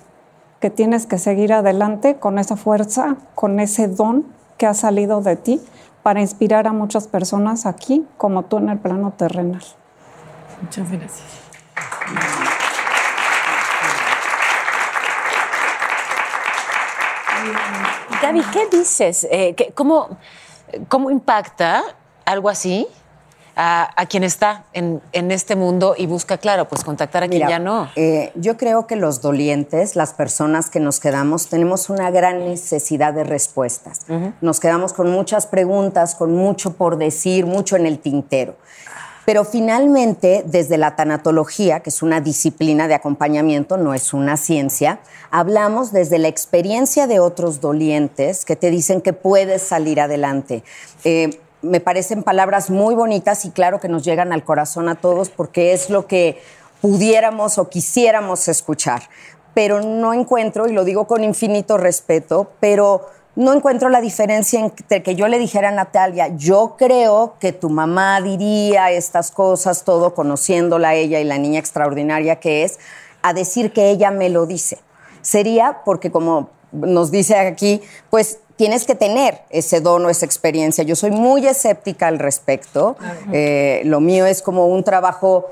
[0.60, 4.26] que tienes que seguir adelante con esa fuerza, con ese don
[4.58, 5.62] que ha salido de ti
[6.04, 9.64] para inspirar a muchas personas aquí como tú en el plano terrenal.
[10.62, 11.51] Muchas gracias.
[18.22, 19.28] Gaby, ¿qué dices?
[19.32, 20.18] Eh, ¿qué- cómo,
[20.88, 21.84] ¿Cómo impacta
[22.26, 22.88] algo así
[23.56, 27.42] a, a quien está en, en este mundo y busca, claro, pues contactar a quien
[27.50, 27.90] ya no?
[27.96, 33.14] eh, yo creo que los dolientes, las personas que nos quedamos, tenemos una gran necesidad
[33.14, 34.02] de respuestas.
[34.40, 38.56] Nos quedamos con muchas preguntas, con mucho por decir, mucho en el tintero.
[39.26, 45.00] Pero finalmente, desde la tanatología, que es una disciplina de acompañamiento, no es una ciencia,
[45.30, 50.64] hablamos desde la experiencia de otros dolientes que te dicen que puedes salir adelante.
[51.04, 55.30] Eh, me parecen palabras muy bonitas y claro que nos llegan al corazón a todos
[55.30, 56.42] porque es lo que
[56.82, 59.04] pudiéramos o quisiéramos escuchar.
[59.54, 65.04] Pero no encuentro, y lo digo con infinito respeto, pero no encuentro la diferencia entre
[65.04, 70.14] que yo le dijera a Natalia, yo creo que tu mamá diría estas cosas, todo
[70.14, 72.80] conociéndola ella y la niña extraordinaria que es,
[73.22, 74.80] a decir que ella me lo dice.
[75.22, 80.84] Sería porque como nos dice aquí, pues tienes que tener ese don o esa experiencia.
[80.84, 82.96] Yo soy muy escéptica al respecto.
[83.32, 85.48] Eh, lo mío es como un trabajo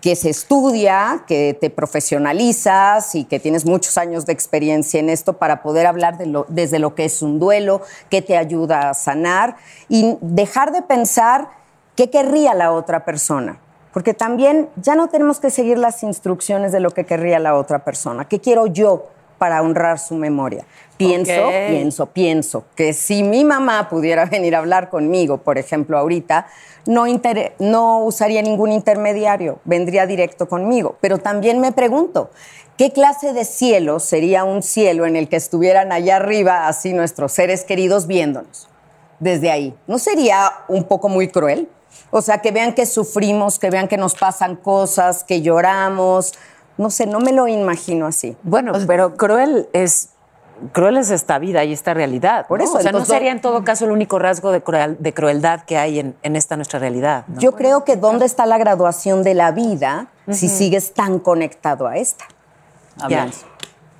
[0.00, 5.34] que se estudia, que te profesionalizas y que tienes muchos años de experiencia en esto
[5.34, 8.94] para poder hablar de lo, desde lo que es un duelo, que te ayuda a
[8.94, 9.56] sanar
[9.88, 11.48] y dejar de pensar
[11.96, 13.58] qué querría la otra persona.
[13.92, 17.84] Porque también ya no tenemos que seguir las instrucciones de lo que querría la otra
[17.84, 18.26] persona.
[18.26, 19.08] ¿Qué quiero yo
[19.42, 20.64] para honrar su memoria?
[20.96, 26.46] Pienso, pienso, pienso que si mi mamá pudiera venir a hablar conmigo, por ejemplo, ahorita,
[26.86, 27.06] no,
[27.58, 30.94] no usaría ningún intermediario, vendría directo conmigo.
[31.00, 32.30] Pero también me pregunto,
[32.78, 37.32] ¿qué clase de cielo sería un cielo en el que estuvieran allá arriba así nuestros
[37.32, 38.68] seres queridos viéndonos?
[39.18, 39.74] Desde ahí.
[39.88, 41.68] ¿No sería un poco muy cruel?
[42.12, 46.32] O sea, que vean que sufrimos, que vean que nos pasan cosas, que lloramos.
[46.78, 48.36] No sé, no me lo imagino así.
[48.42, 50.10] Bueno, pero cruel es
[50.72, 52.46] cruel es esta vida y esta realidad.
[52.46, 52.64] Por ¿no?
[52.64, 55.12] eso, o sea, entonces- no sería en todo caso el único rasgo de, cruel- de
[55.12, 57.24] crueldad que hay en, en esta nuestra realidad.
[57.26, 57.40] ¿no?
[57.40, 61.96] Yo creo que dónde está la graduación de la vida si sigues tan conectado a
[61.96, 62.26] esta.
[63.08, 63.28] Ya.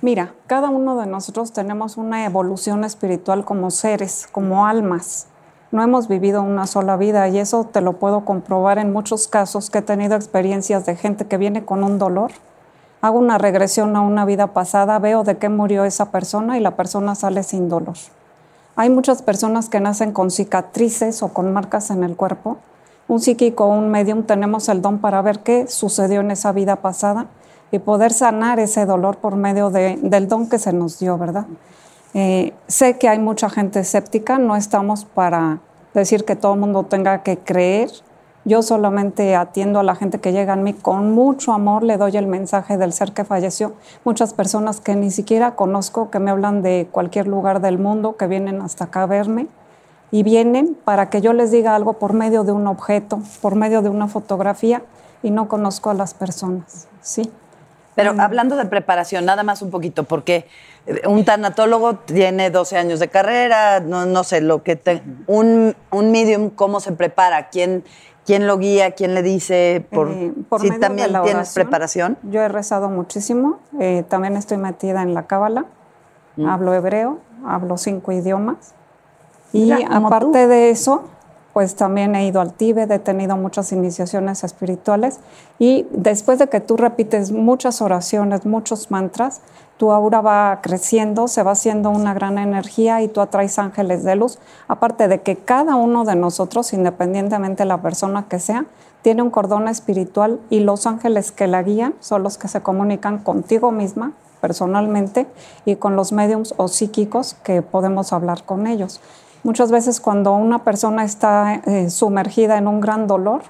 [0.01, 5.27] Mira, cada uno de nosotros tenemos una evolución espiritual como seres, como almas.
[5.71, 9.69] No hemos vivido una sola vida y eso te lo puedo comprobar en muchos casos
[9.69, 12.31] que he tenido experiencias de gente que viene con un dolor.
[13.03, 16.77] Hago una regresión a una vida pasada, veo de qué murió esa persona y la
[16.77, 17.95] persona sale sin dolor.
[18.77, 22.59] Hay muchas personas que nacen con cicatrices o con marcas en el cuerpo.
[23.09, 26.77] Un psíquico o un medium tenemos el don para ver qué sucedió en esa vida
[26.77, 27.25] pasada
[27.73, 31.45] y poder sanar ese dolor por medio de- del don que se nos dio, ¿verdad?
[32.13, 35.59] Eh, sé que hay mucha gente escéptica, no estamos para
[35.93, 37.89] decir que todo el mundo tenga que creer.
[38.45, 42.17] Yo solamente atiendo a la gente que llega a mí con mucho amor, le doy
[42.17, 43.73] el mensaje del ser que falleció.
[44.03, 48.27] Muchas personas que ni siquiera conozco, que me hablan de cualquier lugar del mundo, que
[48.27, 49.47] vienen hasta acá a verme
[50.11, 53.81] y vienen para que yo les diga algo por medio de un objeto, por medio
[53.81, 54.83] de una fotografía
[55.23, 56.87] y no conozco a las personas.
[57.01, 57.31] Sí.
[57.95, 60.47] Pero hablando de preparación, nada más un poquito, porque
[61.07, 66.11] un tanatólogo tiene 12 años de carrera, no, no sé, lo que te- un, un
[66.11, 67.47] medium, ¿cómo se prepara?
[67.49, 67.83] ¿Quién,
[68.25, 68.91] quién lo guía?
[68.91, 69.85] ¿Quién le dice?
[69.91, 71.63] Por, Eh, por si medio de también la tienes oración.
[71.63, 72.17] preparación.
[72.23, 75.65] Yo he rezado muchísimo, eh, también estoy metida en la cábala,
[76.35, 76.47] Mm.
[76.47, 78.73] hablo hebreo, hablo cinco idiomas.
[79.53, 81.03] Y aparte de eso,
[81.53, 85.19] pues también he ido al Tíbet, he tenido muchas iniciaciones espirituales
[85.59, 89.41] y después de que tú repites muchas oraciones, muchos mantras,
[89.77, 94.15] tu aura va creciendo, se va haciendo una gran energía y tú atraes ángeles de
[94.15, 94.39] luz.
[94.67, 98.65] Aparte de que cada uno de nosotros, independientemente de la persona que sea,
[99.03, 103.19] tiene un cordón espiritual y los ángeles que la guían son los que se comunican
[103.19, 105.25] contigo misma personalmente
[105.65, 108.99] y con los mediums o psíquicos que podemos hablar con ellos.
[109.43, 113.41] Muchas veces cuando una persona está eh, sumergida en un gran dolor,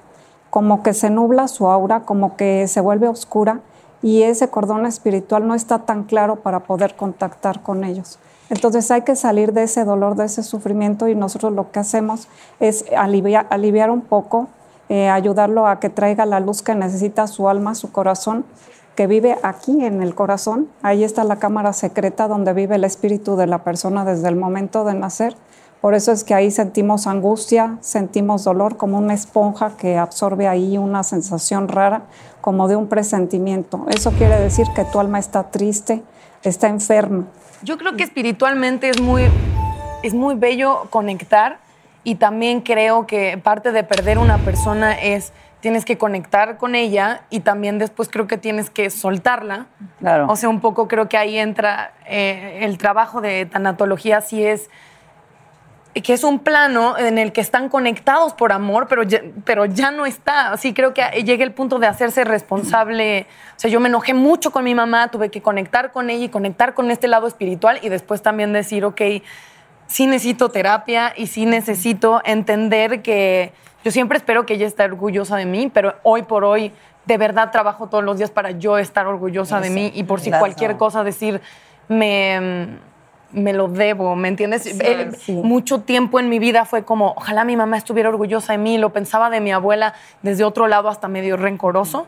[0.50, 3.60] como que se nubla su aura, como que se vuelve oscura
[4.02, 8.18] y ese cordón espiritual no está tan claro para poder contactar con ellos.
[8.50, 12.28] Entonces hay que salir de ese dolor, de ese sufrimiento y nosotros lo que hacemos
[12.60, 14.48] es aliviar, aliviar un poco,
[14.88, 18.44] eh, ayudarlo a que traiga la luz que necesita su alma, su corazón,
[18.94, 20.68] que vive aquí en el corazón.
[20.82, 24.84] Ahí está la cámara secreta donde vive el espíritu de la persona desde el momento
[24.84, 25.36] de nacer.
[25.84, 30.78] Por eso es que ahí sentimos angustia, sentimos dolor como una esponja que absorbe ahí
[30.78, 32.04] una sensación rara,
[32.40, 33.84] como de un presentimiento.
[33.90, 36.02] Eso quiere decir que tu alma está triste,
[36.42, 37.26] está enferma.
[37.62, 39.24] Yo creo que espiritualmente es muy,
[40.02, 41.58] es muy bello conectar
[42.02, 47.24] y también creo que parte de perder una persona es tienes que conectar con ella
[47.28, 49.66] y también después creo que tienes que soltarla.
[49.98, 50.28] Claro.
[50.30, 54.70] O sea, un poco creo que ahí entra eh, el trabajo de tanatología, sí es
[56.02, 59.92] que es un plano en el que están conectados por amor, pero ya, pero ya
[59.92, 60.52] no está.
[60.52, 63.26] Así creo que llega el punto de hacerse responsable.
[63.56, 66.28] O sea, yo me enojé mucho con mi mamá, tuve que conectar con ella y
[66.28, 69.00] conectar con este lado espiritual y después también decir, ok,
[69.86, 73.52] sí necesito terapia y sí necesito entender que
[73.84, 76.72] yo siempre espero que ella esté orgullosa de mí, pero hoy por hoy
[77.04, 80.30] de verdad trabajo todos los días para yo estar orgullosa de mí y por si
[80.30, 81.40] cualquier cosa decir,
[81.88, 82.78] me,
[83.34, 84.64] me lo debo, ¿me entiendes?
[84.66, 84.72] Eh,
[85.42, 88.92] Mucho tiempo en mi vida fue como, ojalá mi mamá estuviera orgullosa de mí, lo
[88.92, 92.06] pensaba de mi abuela desde otro lado hasta medio rencoroso.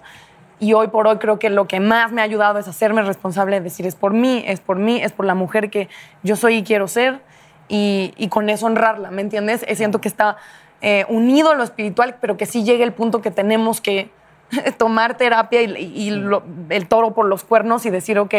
[0.59, 3.57] Y hoy por hoy creo que lo que más me ha ayudado es hacerme responsable
[3.57, 5.89] de decir, es por mí, es por mí, es por la mujer que
[6.23, 7.21] yo soy y quiero ser,
[7.69, 9.65] y, y con eso honrarla, ¿me entiendes?
[9.69, 10.37] Eh, Siento que está
[10.81, 14.09] eh, unido lo espiritual, pero que sí llegue el punto que tenemos que
[14.79, 18.35] tomar terapia y, y lo- el toro por los cuernos y decir, ok,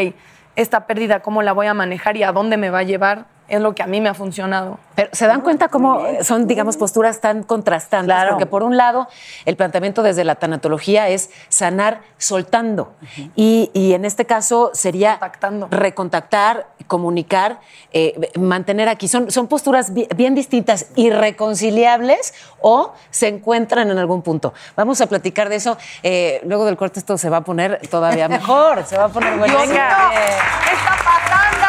[0.57, 3.25] esta pérdida, ¿cómo la voy a manejar y a dónde me va a llevar?
[3.47, 4.77] Es lo que a mí me ha funcionado.
[4.95, 8.07] Pero se dan cuenta cómo son, digamos, posturas tan contrastantes.
[8.13, 8.31] Claro.
[8.31, 9.07] Porque por un lado,
[9.45, 12.93] el planteamiento desde la tanatología es sanar soltando.
[13.35, 15.67] y, y en este caso sería Contactando.
[15.71, 17.59] recontactar, comunicar,
[17.93, 19.07] eh, mantener aquí.
[19.07, 24.53] Son, son posturas bi- bien distintas, irreconciliables o se encuentran en algún punto.
[24.75, 25.77] Vamos a platicar de eso.
[26.03, 28.83] Eh, luego del corte esto se va a poner todavía mejor.
[28.85, 29.67] se va a poner buenísimo.
[29.67, 30.11] Venga.
[30.13, 31.66] ¡Está pasando!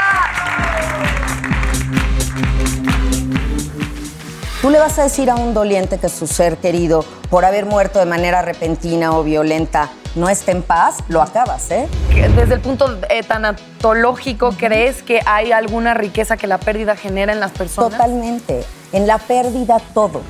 [4.60, 8.00] Tú le vas a decir a un doliente que su ser querido, por haber muerto
[8.00, 11.86] de manera repentina o violenta, no está en paz, lo acabas, ¿eh?
[12.34, 17.38] Desde el punto eh, tanatológico, ¿crees que hay alguna riqueza que la pérdida genera en
[17.38, 17.92] las personas?
[17.92, 18.64] Totalmente.
[18.92, 20.22] En la pérdida todo.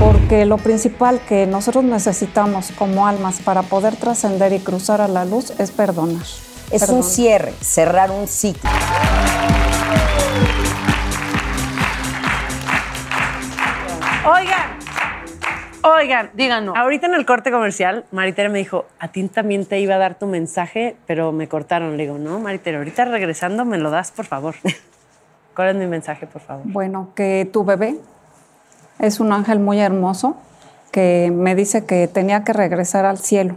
[0.00, 5.24] Porque lo principal que nosotros necesitamos como almas para poder trascender y cruzar a la
[5.24, 6.26] luz es perdonar.
[6.72, 8.68] Es un cierre, cerrar un ciclo.
[14.28, 14.78] Oigan,
[15.84, 16.76] oigan, Díganos.
[16.76, 20.18] Ahorita en el corte comercial, Maritere me dijo, a ti también te iba a dar
[20.18, 21.96] tu mensaje, pero me cortaron.
[21.96, 24.56] Le digo, no, Maritere, ahorita regresando me lo das, por favor.
[25.54, 26.64] ¿Cuál es mi mensaje, por favor?
[26.66, 28.00] Bueno, que tu bebé
[28.98, 30.36] es un ángel muy hermoso
[30.90, 33.54] que me dice que tenía que regresar al cielo,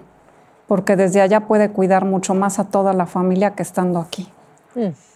[0.68, 4.32] porque desde allá puede cuidar mucho más a toda la familia que estando aquí.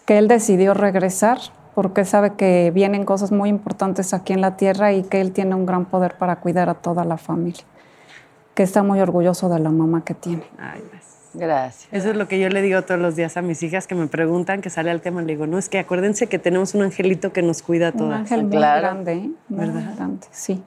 [0.08, 1.38] Que él decidió regresar
[1.76, 5.56] porque sabe que vienen cosas muy importantes aquí en la tierra y que él tiene
[5.56, 7.64] un gran poder para cuidar a toda la familia.
[8.54, 10.44] Que está muy orgulloso de la mamá que tiene.
[10.60, 11.14] Ay, gracias.
[11.36, 11.88] Gracias.
[11.92, 14.06] Eso es lo que yo le digo todos los días a mis hijas que me
[14.06, 15.22] preguntan, que sale al tema.
[15.22, 17.98] Le digo, no, es que acuérdense que tenemos un angelito que nos cuida a Un
[17.98, 18.20] todas.
[18.20, 18.82] ángel muy claro.
[18.82, 19.32] grande, ¿eh?
[19.50, 20.62] Muy grande, sí.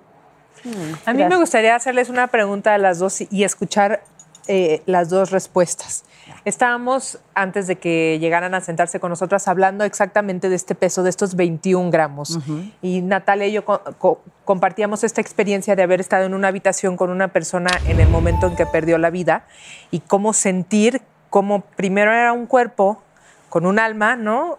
[1.05, 4.01] A mí me gustaría hacerles una pregunta a las dos y escuchar
[4.49, 6.05] eh, las dos respuestas.
[6.45, 11.11] Estábamos, antes de que llegaran a sentarse con nosotras, hablando exactamente de este peso, de
[11.11, 12.39] estos 21 gramos.
[12.83, 16.97] Y Natalia y yo co- co- compartíamos esta experiencia de haber estado en una habitación
[16.97, 19.45] con una persona en el momento en que perdió la vida
[19.91, 23.03] y cómo sentir cómo primero era un cuerpo
[23.49, 24.59] con un alma, ¿no?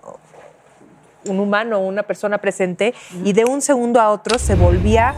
[1.26, 2.94] un humano, una persona presente,
[3.26, 5.14] y de un segundo a otro se volvía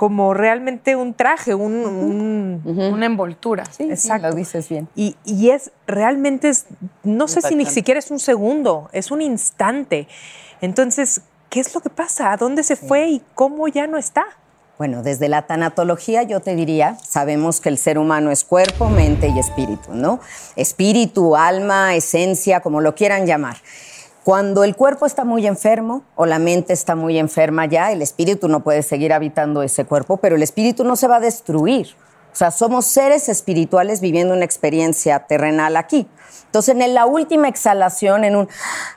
[0.00, 1.74] como realmente un traje, un...
[1.74, 2.62] un-
[2.94, 3.64] Una envoltura.
[3.78, 4.28] Exacto.
[4.28, 4.88] Lo dices bien.
[4.96, 6.64] Y, y es realmente, es,
[7.04, 10.08] no sé si ni siquiera es un segundo, es un instante.
[10.62, 12.32] Entonces, ¿qué es lo que pasa?
[12.32, 14.24] ¿A dónde se fue y cómo ya no está?
[14.78, 19.28] Bueno, desde la tanatología yo te diría, sabemos que el ser humano es cuerpo, mente
[19.28, 20.20] y espíritu, ¿no?
[20.56, 23.58] Espíritu, alma, esencia, como lo quieran llamar.
[24.24, 28.48] Cuando el cuerpo está muy enfermo o la mente está muy enferma ya, el espíritu
[28.48, 31.96] no puede seguir habitando ese cuerpo, pero el espíritu no se va a destruir.
[32.30, 36.06] O sea, somos seres espirituales viviendo una experiencia terrenal aquí.
[36.46, 38.48] Entonces, en la última exhalación, en un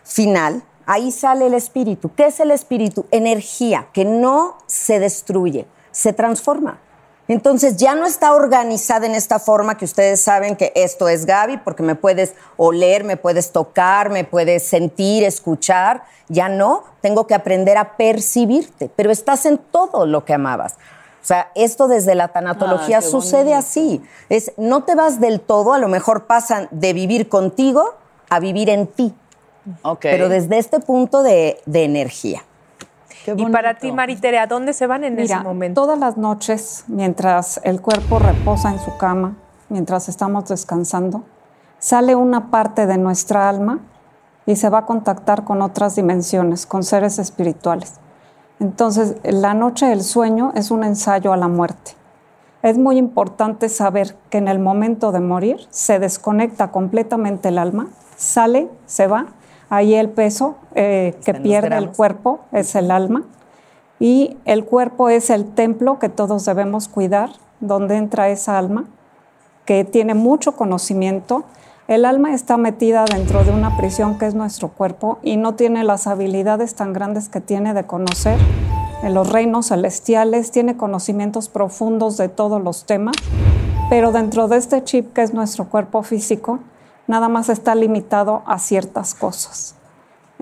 [0.04, 2.12] final, ahí sale el espíritu.
[2.16, 3.06] ¿Qué es el espíritu?
[3.10, 6.80] Energía que no se destruye, se transforma.
[7.28, 11.58] Entonces ya no está organizada en esta forma que ustedes saben que esto es Gaby,
[11.58, 16.04] porque me puedes oler, me puedes tocar, me puedes sentir, escuchar.
[16.28, 20.74] Ya no, tengo que aprender a percibirte, pero estás en todo lo que amabas.
[21.22, 24.04] O sea, esto desde la tanatología Ah, sucede así.
[24.28, 27.96] Es, no te vas del todo, a lo mejor pasan de vivir contigo
[28.30, 29.16] a vivir en ti,
[29.84, 30.02] Ok.
[30.02, 32.44] pero desde este punto de, de energía.
[33.26, 33.92] Y para ti.
[33.92, 35.82] Maritere, ¿a dónde se van en Mira, ese momento?
[35.82, 39.38] todas las noches, mientras el cuerpo reposa en su cama,
[39.70, 41.24] mientras estamos descansando,
[41.80, 43.80] sale una parte de nuestra alma
[44.46, 47.94] y se va a contactar con otras dimensiones, con seres espirituales.
[48.60, 51.92] Entonces, la noche del sueño es un ensayo a la muerte.
[52.62, 57.88] Es muy importante saber que en el momento de morir se desconecta completamente el alma,
[58.16, 59.26] sale, se va,
[59.76, 63.24] ahí el peso eh, que pierde el cuerpo es el alma.
[64.00, 68.86] Y el cuerpo es el templo que todos debemos cuidar, donde entra esa alma
[69.66, 71.44] que tiene mucho conocimiento.
[71.88, 75.84] El alma está metida dentro de una prisión que es nuestro cuerpo y no tiene
[75.84, 78.38] las habilidades tan grandes que tiene de conocer
[79.02, 83.16] en los reinos celestiales, tiene conocimientos profundos de todos los temas,
[83.90, 86.60] pero dentro de este chip que es nuestro cuerpo físico,
[87.08, 89.76] nada más está limitado a ciertas cosas.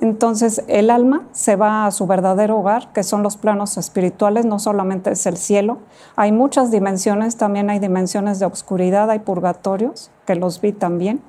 [0.01, 4.57] Entonces el alma se va a su verdadero hogar, que son los planos espirituales, no
[4.57, 5.77] solamente es el cielo.
[6.15, 11.21] Hay muchas dimensiones, también hay dimensiones de oscuridad, hay purgatorios, que los vi también.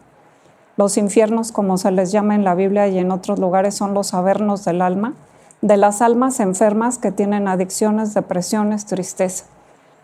[0.78, 4.14] Los infiernos, como se les llama en la Biblia y en otros lugares, son los
[4.14, 5.12] avernos del alma,
[5.60, 9.44] de las almas enfermas que tienen adicciones, depresiones, tristeza.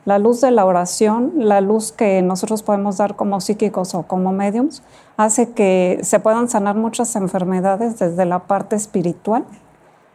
[0.08, 4.32] La luz de la oración, la luz que nosotros podemos dar como psíquicos o como
[4.32, 4.82] mediums,
[5.18, 9.44] hace que se puedan sanar muchas enfermedades desde la parte espiritual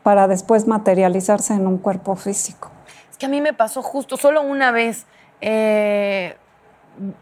[0.01, 2.71] para después materializarse en un cuerpo físico.
[3.11, 5.05] Es que a mí me pasó justo, solo una vez,
[5.41, 6.37] eh,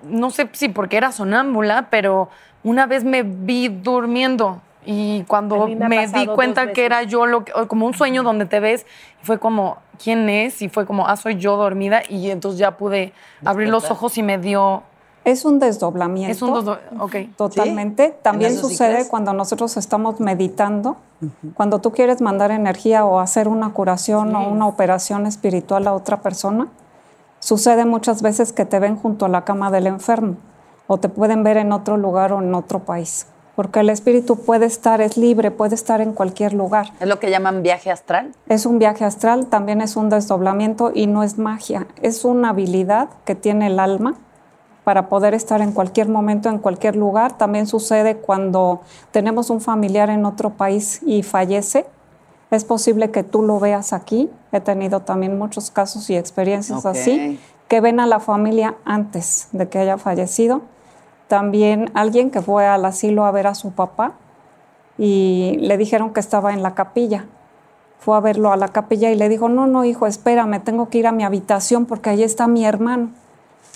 [0.03, 2.29] no sé si porque era sonámbula, pero
[2.63, 7.51] una vez me vi durmiendo y cuando me di cuenta que era yo, lo que-
[7.67, 8.85] como un sueño donde te ves,
[9.23, 10.61] fue como, ¿quién es?
[10.61, 14.23] Y fue como, ah, soy yo dormida y entonces ya pude abrir los ojos y
[14.23, 14.83] me dio...
[15.23, 16.31] Es un desdoblamiento.
[16.31, 16.99] Es un.
[16.99, 17.15] Ok.
[17.37, 18.17] Totalmente.
[18.23, 19.07] También sí sucede crees?
[19.07, 20.97] cuando nosotros estamos meditando,
[21.53, 26.21] cuando tú quieres mandar energía o hacer una curación o una operación espiritual a otra
[26.21, 26.69] persona.
[27.39, 30.37] Sucede muchas veces que te ven junto a la cama del enfermo
[30.87, 33.27] o te pueden ver en otro lugar o en otro país.
[33.55, 36.93] Porque el espíritu puede estar, es libre, puede estar en cualquier lugar.
[36.99, 38.31] Es lo que llaman viaje astral.
[38.47, 43.09] Es un viaje astral, también es un desdoblamiento y no es magia, es una habilidad
[43.25, 44.15] que tiene el alma
[44.83, 47.37] para poder estar en cualquier momento, en cualquier lugar.
[47.37, 48.81] También sucede cuando
[49.11, 51.85] tenemos un familiar en otro país y fallece.
[52.49, 54.29] Es posible que tú lo veas aquí.
[54.51, 56.91] He tenido también muchos casos y experiencias Ok.
[56.95, 60.61] así, que ven a la familia antes de que haya fallecido.
[61.31, 64.15] También alguien que fue al asilo a ver a su papá
[64.97, 67.23] y le dijeron que estaba en la capilla
[67.99, 70.97] fue a verlo a la capilla y le dijo, no, no, hijo, espérame, tengo que
[70.97, 73.11] ir a mi habitación porque ahí está mi hermano.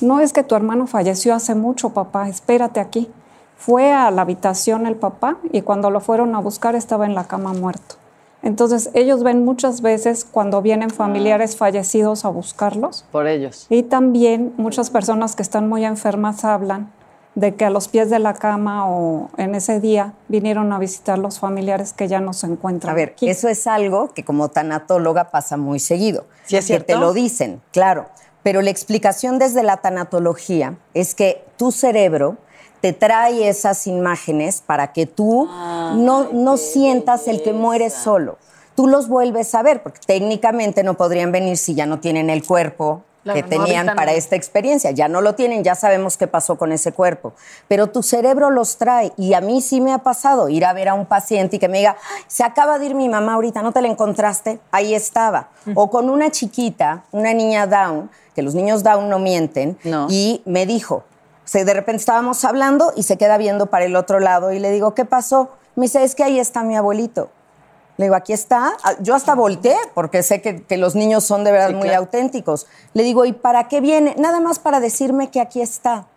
[0.02, 3.10] No es que tu hermano falleció hace mucho, papá, espérate aquí.
[3.56, 7.24] Fue a la habitación el papá y cuando lo fueron a buscar estaba en la
[7.24, 7.96] cama muerto.
[8.44, 13.66] Entonces ellos ven muchas veces cuando vienen familiares fallecidos a buscarlos Por ellos.
[13.70, 16.92] y también muchas personas que están muy enfermas hablan
[17.36, 21.18] de que a los pies de la cama o en ese día vinieron a visitar
[21.20, 22.94] los familiares que ya no se encuentran.
[22.94, 23.30] A ver, aquí.
[23.30, 26.26] eso es algo que como tanatóloga pasa muy seguido.
[26.46, 26.88] ¿Sí es que cierto?
[26.88, 28.08] te lo dicen, claro.
[28.42, 32.38] Pero la explicación desde la tanatología es que tu cerebro
[32.80, 35.50] te trae esas imágenes para que tú
[35.96, 38.38] no, no sientas el que mueres solo.
[38.76, 42.46] Tú los vuelves a ver, porque técnicamente no podrían venir si ya no tienen el
[42.46, 44.92] cuerpo Claro, que tenían para esta experiencia.
[44.92, 47.34] Ya no lo tienen, ya sabemos qué pasó con ese cuerpo.
[47.68, 49.14] Pero tu cerebro los trae.
[49.18, 51.68] Y a mí sí me ha pasado ir a ver a un paciente y que
[51.68, 54.60] me diga, "Ay, se acaba de ir mi mamá ahorita, ¿no te la encontraste?
[54.72, 55.50] Ahí estaba.
[55.74, 60.06] O con una chiquita, una niña Down, que los niños Down no mienten, No.
[60.08, 63.96] y me dijo, o sea, de repente estábamos hablando y se queda viendo para el
[63.96, 65.50] otro lado y le digo, ¿qué pasó?
[65.76, 67.30] Me dice, es que ahí está mi abuelito.
[67.98, 68.76] Le digo, aquí está.
[68.84, 71.84] Ah, Yo hasta volteé porque sé que, que los niños son de verdad Sí, muy
[71.88, 72.00] claro.
[72.00, 72.68] auténticos.
[72.94, 74.16] Le digo, ¿y para qué viene?
[74.18, 76.08] Nada más para decirme que aquí está.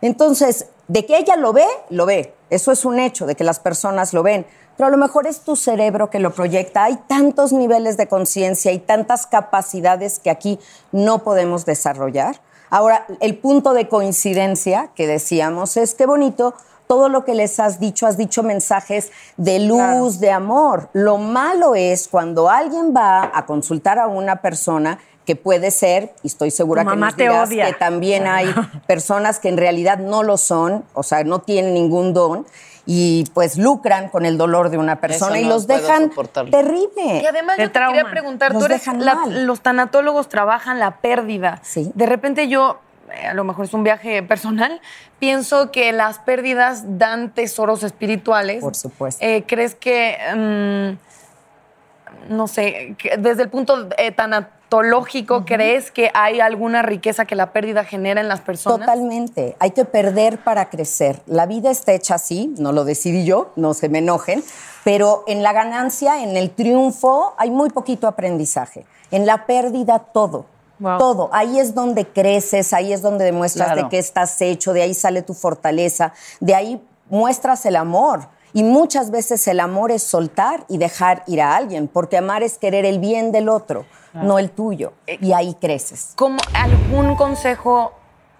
[0.00, 2.34] Entonces, de que ella lo ve, lo ve.
[2.50, 4.46] Eso es un hecho, de que las personas lo ven.
[4.76, 6.84] Pero a lo mejor es tu cerebro que lo proyecta.
[6.84, 10.60] Hay tantos niveles de conciencia y tantas capacidades que aquí
[10.92, 12.40] no podemos desarrollar.
[12.68, 16.54] Ahora, el punto de coincidencia que decíamos es que bonito
[16.86, 20.88] todo lo que les has dicho, has dicho mensajes de luz, de amor.
[20.92, 26.28] Lo malo es cuando alguien va a consultar a una persona que puede ser, y
[26.28, 27.66] estoy segura Tu que mamá nos te dirás odia.
[27.66, 28.46] que también hay
[28.86, 32.46] personas que en realidad no lo son, o sea, no tienen ningún don
[32.88, 36.52] y pues lucran con el dolor de una persona y los dejan soportarlo.
[36.52, 37.20] terrible.
[37.20, 40.98] Y además Te yo te quería preguntar, Los tú eres la- los tanatólogos trabajan la
[40.98, 41.58] pérdida.
[41.64, 41.90] Sí.
[41.96, 42.78] De repente yo,
[43.10, 44.80] a lo mejor es un viaje personal,
[45.18, 48.60] pienso que las pérdidas dan tesoros espirituales.
[48.62, 49.24] Por supuesto.
[49.24, 50.96] Eh, ¿Crees que,
[52.28, 57.34] mm, no sé, que desde el punto eh, tanatológico, crees que hay alguna riqueza que
[57.36, 58.80] la pérdida genera en las personas?
[58.80, 59.56] Totalmente.
[59.60, 61.20] Hay que perder para crecer.
[61.26, 64.42] La vida está hecha así, no lo decidí yo, no se me enojen,
[64.84, 68.86] pero en la ganancia, en el triunfo, hay muy poquito aprendizaje.
[69.10, 70.46] En la pérdida, todo.
[70.78, 70.98] Wow.
[70.98, 71.30] Todo.
[71.32, 73.82] Ahí es donde creces, ahí es donde demuestras Claro.
[73.84, 78.28] de qué estás hecho, de ahí sale tu fortaleza, de ahí muestras el amor.
[78.52, 82.56] Y muchas veces el amor es soltar y dejar ir a alguien, porque amar es
[82.58, 84.92] querer el bien del otro, no el tuyo.
[85.06, 86.12] Y ahí creces.
[86.16, 87.92] como algún consejo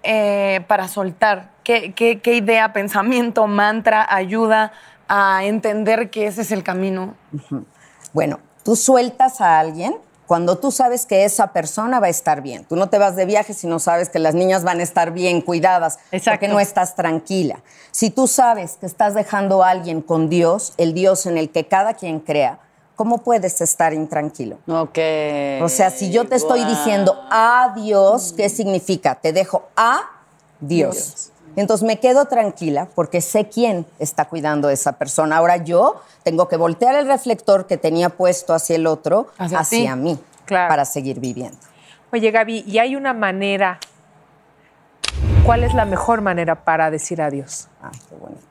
[0.03, 4.71] eh, para soltar ¿Qué, qué, qué idea, pensamiento, mantra ayuda
[5.09, 7.15] a entender que ese es el camino?
[8.13, 9.97] Bueno, tú sueltas a alguien
[10.27, 12.65] cuando tú sabes que esa persona va a estar bien.
[12.65, 15.11] Tú no te vas de viaje si no sabes que las niñas van a estar
[15.11, 17.63] bien cuidadas, porque no estás tranquila.
[17.91, 21.65] Si tú sabes que estás dejando a alguien con Dios, el Dios en el que
[21.65, 22.59] cada quien crea,
[22.97, 24.57] ¿cómo puedes estar intranquilo?
[24.67, 24.99] Ok.
[25.61, 29.15] O sea, si yo te estoy diciendo a Dios, ¿qué significa?
[29.15, 30.01] Te dejo a
[30.59, 31.31] Dios.
[31.57, 35.37] Entonces me quedo tranquila porque sé quién está cuidando a esa persona.
[35.37, 40.19] Ahora yo tengo que voltear el reflector que tenía puesto hacia el otro, Hacia mí,
[40.45, 40.69] Claro.
[40.69, 41.57] para seguir viviendo.
[42.13, 43.79] Oye, Gaby, ¿y hay una manera?
[45.45, 47.67] ¿Cuál es la mejor manera para decir adiós?
[47.81, 48.41] Ah, qué bonito.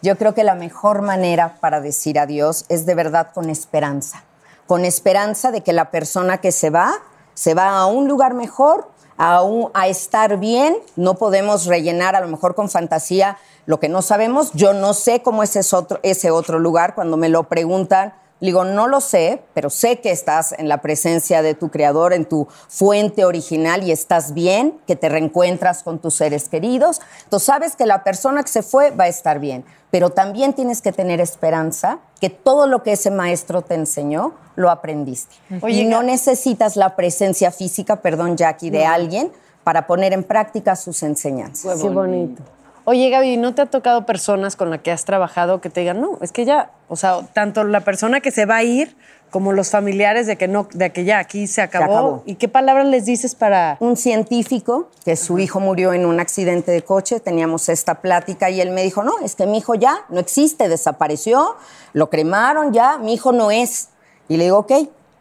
[0.00, 4.22] Yo creo que la mejor manera para decir adiós es de verdad con esperanza.
[4.66, 6.92] Con esperanza de que la persona que se va,
[7.34, 9.42] se va a un lugar mejor, a,
[9.74, 10.76] a estar bien.
[10.96, 14.52] No podemos rellenar a lo mejor con fantasía lo que no sabemos.
[14.52, 16.94] Yo no sé cómo es ese otro, ese otro lugar.
[16.94, 21.40] Cuando me lo preguntan, digo, no lo sé, pero sé que estás en la presencia
[21.42, 26.14] de tu creador, en tu fuente original y estás bien, que te reencuentras con tus
[26.16, 27.00] seres queridos.
[27.24, 30.82] Entonces sabes que la persona que se fue va a estar bien, pero también tienes
[30.82, 35.34] que tener esperanza que todo lo que ese maestro te enseñó lo aprendiste.
[35.62, 38.90] Oye, y no necesitas la presencia física, perdón Jackie, de No.
[38.92, 39.32] alguien
[39.62, 41.80] para poner en práctica sus enseñanzas.
[41.80, 42.42] Qué bonito.
[42.86, 46.02] Oye, Gaby, ¿no te ha tocado personas con las que has trabajado que te digan,
[46.02, 48.94] no, es que ya, o sea, tanto la persona que se va a ir
[49.30, 51.84] como los familiares de que no, de que ya aquí se acabó?
[51.84, 52.22] acabó.
[52.26, 53.78] ¿Y qué palabras les dices para...?
[53.80, 58.60] Un científico que su hijo murió en un accidente de coche, teníamos esta plática y
[58.60, 61.56] él me dijo, no, es que mi hijo ya no existe, desapareció,
[61.94, 63.88] lo cremaron ya, mi hijo no es.
[64.28, 64.72] Y le digo, ok,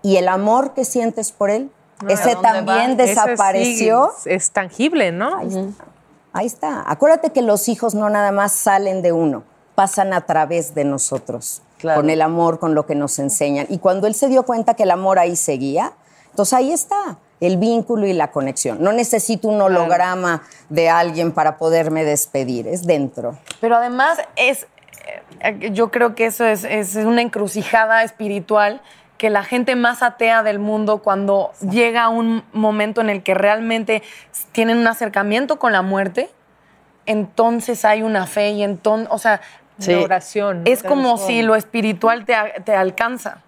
[0.01, 1.72] ¿y el amor que sientes por él?
[2.09, 4.11] Ese también sí, desapareció.
[4.26, 5.38] es, tangible, ¿no?
[5.38, 5.92] Ahí está.
[6.34, 9.43] Acuérdate que los hijos no nada más salen de uno,
[9.75, 13.67] pasan a través de nosotros, con el amor, con lo que nos enseñan.
[13.69, 15.93] Y cuando él se dio cuenta que el amor ahí seguía,
[16.29, 18.81] entonces ahí está el vínculo y la conexión.
[18.81, 23.38] No necesito un holograma de alguien para poderme despedir, es dentro.
[23.59, 24.65] Pero además es,
[25.41, 28.81] eh, yo creo que eso es, es una encrucijada espiritual
[29.18, 33.34] que la gente más atea del mundo cuando llega a un momento en el que
[33.34, 34.03] realmente
[34.51, 36.30] tienen un acercamiento con la muerte,
[37.05, 39.41] entonces hay una fe y entonces, o sea,
[39.88, 40.64] Una oración.
[40.64, 40.72] ¿no?
[40.72, 42.36] es como si lo espiritual te,
[42.66, 43.41] te alcanza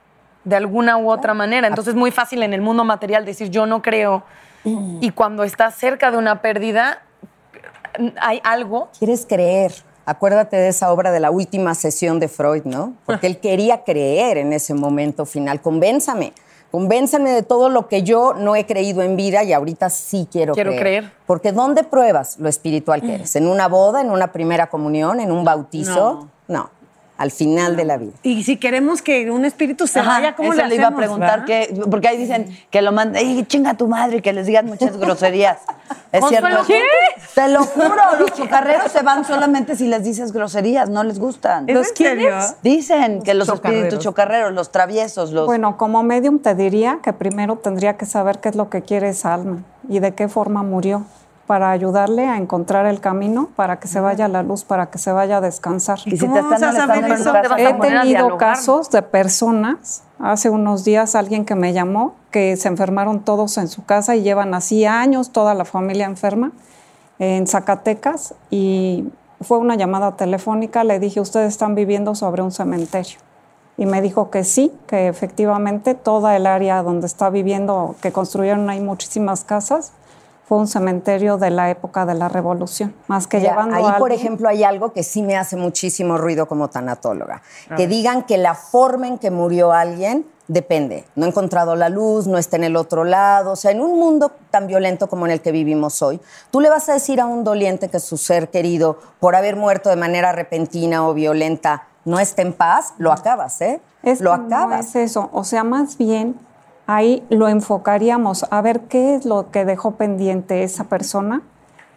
[0.46, 1.68] de alguna u otra manera.
[1.68, 4.24] Entonces es muy fácil en el mundo material decir yo no creo.
[4.64, 7.04] Y cuando estás cerca de una pérdida,
[8.20, 8.90] hay algo.
[8.98, 9.74] Quieres creer.
[10.06, 12.94] Acuérdate de esa obra de la última sesión de Freud, ¿no?
[13.06, 15.62] Porque él quería creer en ese momento final.
[15.62, 16.34] Convénzame.
[16.72, 20.54] Convénzame de todo lo que yo no he creído en vida y ahorita sí quiero,
[20.54, 21.12] Quiero creer.
[21.26, 23.36] Porque ¿dónde pruebas lo espiritual que eres?
[23.36, 26.28] ¿En una boda, en una primera comunión, en un bautizo?
[26.48, 26.70] No.
[27.18, 28.12] Al final de la vida.
[28.24, 30.96] Y si queremos que un espíritu se Ajá, vaya, ¿cómo eso le le iba a
[30.96, 34.18] preguntar, que, porque ahí dicen que lo manden, ¡ay, chinga tu madre!
[34.18, 35.60] y que les digan muchas groserías.
[36.12, 36.66] ¿Es cierto?
[36.68, 36.82] ¿qué?
[37.34, 41.68] Te lo juro, los chocarreros se van solamente si les dices groserías, no les gustan.
[41.70, 42.28] ¿Es ¿Los en serio?
[42.30, 42.56] quiénes?
[42.62, 43.84] Dicen que los chocarreros.
[43.84, 45.46] espíritus chocarreros, los traviesos, los...
[45.46, 49.10] Bueno, como medium te diría que primero tendría que saber qué es lo que quiere
[49.10, 51.06] esa alma y de qué forma murió
[51.48, 54.98] para ayudarle a encontrar el camino, para que se vaya a la luz, para que
[54.98, 56.00] se vaya a descansar.
[56.06, 57.56] ¿Y si te están molestando en tu casa?
[57.58, 61.56] He ¿Te vas a poner a tenido casos de personas, hace unos días alguien que
[61.56, 65.66] me llamó, que se enfermaron todos en su casa y llevan así años toda la
[65.66, 66.52] familia enferma
[67.20, 69.10] en Zacatecas y
[69.42, 73.20] fue una llamada telefónica, le dije, ustedes están viviendo sobre un cementerio.
[73.78, 78.70] Y me dijo que sí, que efectivamente toda el área donde está viviendo, que construyeron
[78.70, 79.92] ahí muchísimas casas,
[80.48, 82.94] fue un cementerio de la época de la revolución.
[83.08, 86.18] Más que Ya, llevando ahí, a por ejemplo, hay algo que sí me hace muchísimo
[86.18, 87.42] ruido como tanatóloga.
[87.70, 87.90] Que ver.
[87.90, 91.06] digan que la forma en que murió alguien depende.
[91.16, 93.54] No ha encontrado la luz, no está en el otro lado.
[93.54, 96.22] O sea, en un mundo tan violento como en el que vivimos hoy,
[96.52, 99.90] tú le vas a decir a un doliente que su ser querido, por haber muerto
[99.90, 103.82] de manera repentina o violenta, no está en paz, lo acabas, ¿eh?
[104.04, 104.90] Es lo no acabas.
[104.90, 106.40] es eso, o sea, más bien
[106.88, 111.42] ahí lo enfocaríamos a ver qué es lo que dejó pendiente esa persona,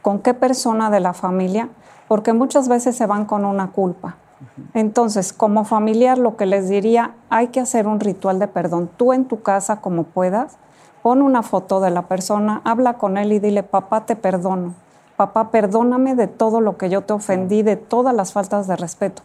[0.03, 1.69] con qué persona de la familia,
[2.09, 4.17] porque muchas veces se van con una culpa.
[4.75, 8.89] Entonces, como familiar, lo que les diría, hay que hacer un ritual de perdón.
[8.97, 10.59] Tú en tu casa, como puedas,
[11.03, 14.75] pon una foto de la persona, habla con él y dile, papá, te perdono.
[15.17, 19.23] Papá, perdóname de todo lo que yo te ofendí, de todas las faltas de respeto.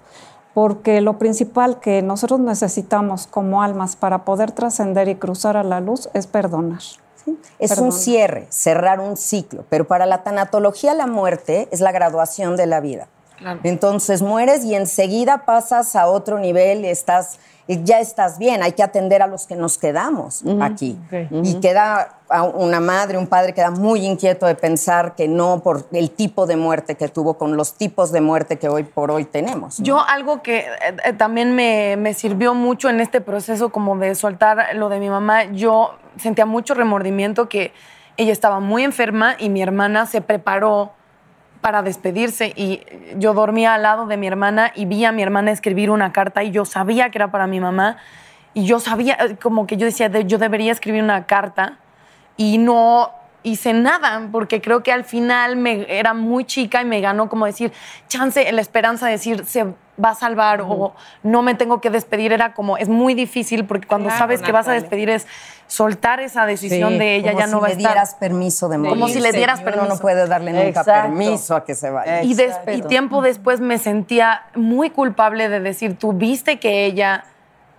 [0.53, 5.79] Porque lo principal que nosotros necesitamos como almas para poder trascender y cruzar a la
[5.79, 6.81] luz es perdonar.
[7.57, 7.85] Es Perdón.
[7.85, 12.65] un cierre, cerrar un ciclo, pero para la tanatología la muerte es la graduación de
[12.65, 13.07] la vida.
[13.63, 18.63] Entonces mueres y enseguida pasas a otro nivel y estás, ya estás bien.
[18.63, 20.97] Hay que atender a los que nos quedamos aquí.
[21.31, 26.09] Y queda una madre, un padre queda muy inquieto de pensar que no por el
[26.09, 29.77] tipo de muerte que tuvo con los tipos de muerte que hoy por hoy tenemos.
[29.77, 30.67] Yo algo que eh,
[31.05, 35.09] eh, también me, me sirvió mucho en este proceso como de soltar lo de mi
[35.09, 37.71] mamá, yo sentía mucho remordimiento que
[38.17, 40.93] ella estaba muy enferma y mi hermana se preparó
[41.61, 42.81] para despedirse y
[43.17, 46.43] yo dormía al lado de mi hermana y vi a mi hermana escribir una carta
[46.43, 47.97] y yo sabía que era para mi mamá
[48.53, 51.79] y yo sabía, eh, como que yo decía, de- yo debería escribir una carta
[52.37, 53.11] y no
[53.45, 57.45] hice nada porque creo que al final me era muy chica y me ganó como
[57.45, 57.73] decir
[58.07, 59.65] chance la esperanza de decir se
[60.03, 63.85] va a salvar o no me tengo que despedir era como es muy difícil porque
[63.85, 65.27] cuando Claro, sabes que vas a despedir es
[65.67, 68.15] soltar esa decisión Sí, de ella Como ya si no va a le estar dieras
[68.15, 68.91] permiso de morir.
[68.91, 69.93] Como si le dieras Uno permiso.
[69.95, 71.01] no puede darle nunca Exacto.
[71.09, 72.23] permiso a que se vaya.
[72.23, 77.25] y, des- y tiempo después me sentía muy culpable de decir, tú viste que ella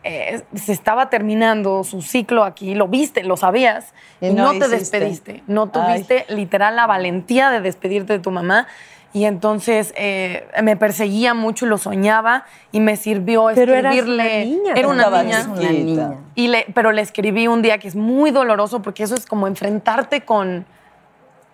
[0.05, 4.59] eh, se estaba terminando su ciclo aquí, lo viste, lo sabías, Y y, no no,
[4.59, 5.43] te despediste.
[5.47, 8.67] No tuviste literal la valentía de despedirte de tu mamá.
[9.15, 14.25] Y entonces eh, me perseguía mucho, lo soñaba y me sirvió Pero escribirle.
[14.25, 14.73] una niña.
[14.75, 15.47] Era una niña.
[15.49, 16.15] Una niña.
[16.35, 19.47] Y le, pero le escribí un día que es muy doloroso porque eso es como
[19.47, 20.67] enfrentarte con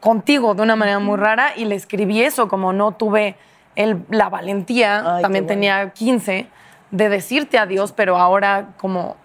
[0.01, 3.37] contigo de una manera muy rara y le escribí eso como no tuve
[3.77, 6.47] el- la valentía, Ay, también tenía 15,
[6.91, 9.17] de decirte adiós, pero ahora como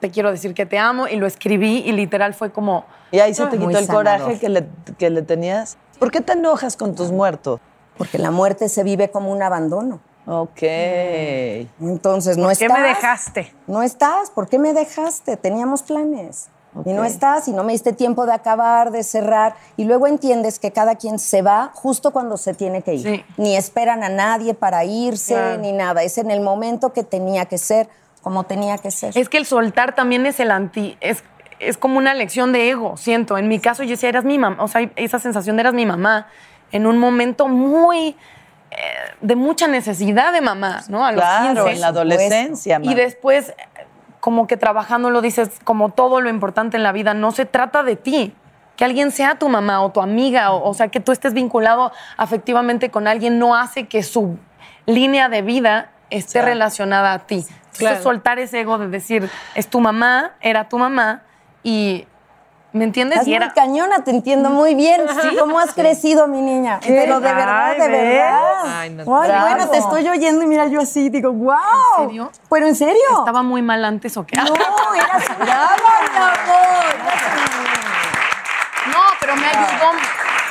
[0.00, 2.84] te quiero decir que te amo y lo escribí y literal fue como...
[3.10, 4.18] Y ahí se te quitó el sanador.
[4.18, 5.78] coraje que le, que le tenías.
[5.98, 7.60] ¿Por qué te enojas con tus muertos?
[7.96, 10.00] Porque la muerte se vive como un abandono.
[10.26, 10.62] Ok.
[11.80, 12.68] Entonces, no ¿Por estás.
[12.68, 13.54] qué me dejaste?
[13.66, 14.30] No estás.
[14.30, 15.36] ¿Por qué me dejaste?
[15.36, 16.48] Teníamos planes.
[16.84, 19.54] Y no estás y no me diste tiempo de acabar, de cerrar.
[19.76, 23.02] Y luego entiendes que cada quien se va justo cuando se tiene que ir.
[23.02, 23.24] Sí.
[23.36, 25.58] Ni esperan a nadie para irse, Claro.
[25.60, 26.02] ni nada.
[26.02, 27.88] Es en el momento que tenía que ser,
[28.22, 29.16] como tenía que ser.
[29.16, 30.96] Es que el soltar también es el anti...
[31.00, 31.24] Es,
[31.58, 33.36] es como una lección de ego, siento.
[33.38, 35.86] En mi caso yo decía, eras mi mamá, o sea, esa sensación de eras mi
[35.86, 36.28] mamá
[36.70, 38.10] en un momento muy...
[38.70, 38.76] eh,
[39.22, 41.04] de mucha necesidad de mamá, ¿no?
[41.04, 41.70] A los Claro, 15.
[41.74, 42.78] en la adolescencia.
[42.82, 43.52] Y después,
[44.28, 47.82] como que trabajando lo dices, como todo lo importante en la vida, no se trata
[47.82, 48.34] de ti.
[48.76, 51.92] Que alguien sea tu mamá o tu amiga, o, o sea, que tú estés vinculado
[52.18, 54.38] afectivamente con alguien, no hace que su
[54.84, 57.46] línea de vida esté relacionada a ti.
[57.72, 61.22] Entonces, soltar ese ego de decir, es tu mamá, era tu mamá,
[61.62, 62.06] y,
[62.78, 63.18] ¿me entiendes?
[63.18, 65.02] Estás Y muy cañón, te entiendo muy bien.
[65.38, 66.80] ¿Cómo has crecido, mi niña?
[66.86, 68.62] Pero de verdad, Ay, de verdad.
[68.66, 71.56] Ay, no, Ay, bueno, te estoy oyendo y mira yo así, digo, wow.
[71.98, 72.30] ¿En serio?
[72.48, 73.02] ¿Pero en serio?
[73.18, 74.36] ¿estaba muy mal antes o qué?
[74.36, 75.76] No, eras brava,
[76.10, 76.94] mi amor.
[78.92, 79.90] No, pero me ayudó.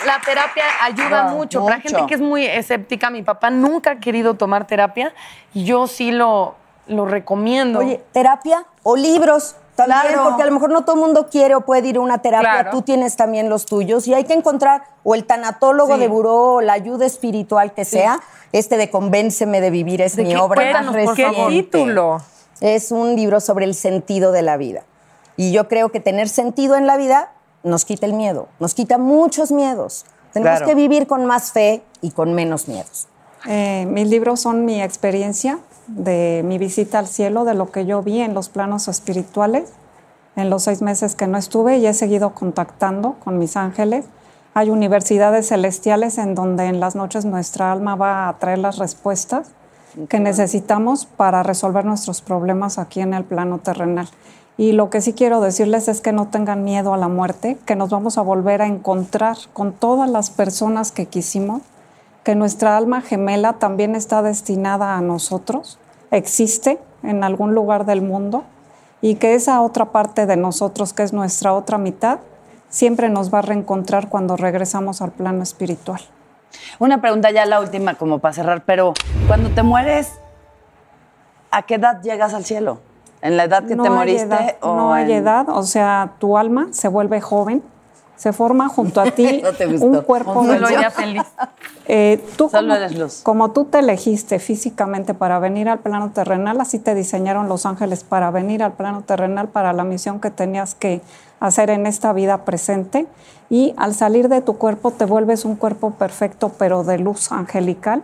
[0.05, 1.63] La terapia ayuda Wow, mucho.
[1.65, 1.89] Para mucho.
[1.89, 5.13] gente que es muy escéptica, mi papá nunca ha querido tomar terapia
[5.53, 6.55] y yo sí lo,
[6.88, 7.80] lo recomiendo.
[7.80, 9.55] Oye, terapia o libros
[9.86, 10.23] también, Claro.
[10.30, 12.49] porque a lo mejor no todo el mundo quiere o puede ir a una terapia.
[12.51, 12.71] Claro.
[12.71, 15.99] Tú tienes también los tuyos y hay que encontrar o el tanatólogo Sí.
[16.01, 18.19] de buró o la ayuda espiritual que sea.
[18.51, 20.38] Este de Convénceme de vivir es ¿De mi qué?
[20.38, 21.49] obra Cuéntanos, por ¿Qué reciente.
[21.49, 22.17] título?
[22.59, 24.84] Es un libro sobre el sentido de la vida.
[25.38, 27.32] Y yo creo que tener sentido en la vida
[27.63, 30.05] nos quita el miedo, nos quita muchos miedos.
[30.34, 30.65] Tenemos Claro.
[30.67, 33.07] que vivir con más fe y con menos miedos.
[33.47, 38.01] Eh, mis libros son mi experiencia de mi visita al cielo, de lo que yo
[38.01, 39.73] vi en los planos espirituales
[40.38, 44.05] en los seis meses que no estuve y he seguido contactando con mis ángeles.
[44.53, 49.49] Hay universidades celestiales en donde en las noches nuestra alma va a traer las respuestas
[50.09, 54.07] que necesitamos para resolver nuestros problemas aquí en el plano terrenal.
[54.57, 57.75] Y lo que sí quiero decirles es que no tengan miedo a la muerte, que
[57.75, 61.63] nos vamos a volver a encontrar con todas las personas que quisimos,
[62.28, 65.80] que nuestra alma gemela también está destinada a nosotros,
[66.11, 68.43] existe en algún lugar del mundo
[68.99, 72.19] y que esa otra parte de nosotros, que es nuestra otra mitad,
[72.67, 76.01] siempre nos va a reencontrar cuando regresamos al plano espiritual.
[76.80, 78.93] Una pregunta ya la última como para cerrar, pero
[79.28, 80.11] cuando te mueres,
[81.49, 82.80] ¿a qué edad llegas al cielo?
[83.21, 84.23] ¿En la edad que te hay moriste?
[84.23, 87.63] edad, o no hay en- edad, o sea, tu alma se vuelve joven,
[88.18, 91.24] se forma junto a ti No un cuerpo de ya feliz.
[91.88, 93.22] Eh, tú Solo como, eres luz.
[93.24, 98.03] como tú te elegiste físicamente para venir al plano terrenal, así te diseñaron los ángeles
[98.03, 101.01] para venir al plano terrenal para la misión que tenías que
[101.39, 103.07] hacer en esta vida presente.
[103.49, 108.03] Y al salir de tu cuerpo te vuelves un cuerpo perfecto, pero de luz angelical,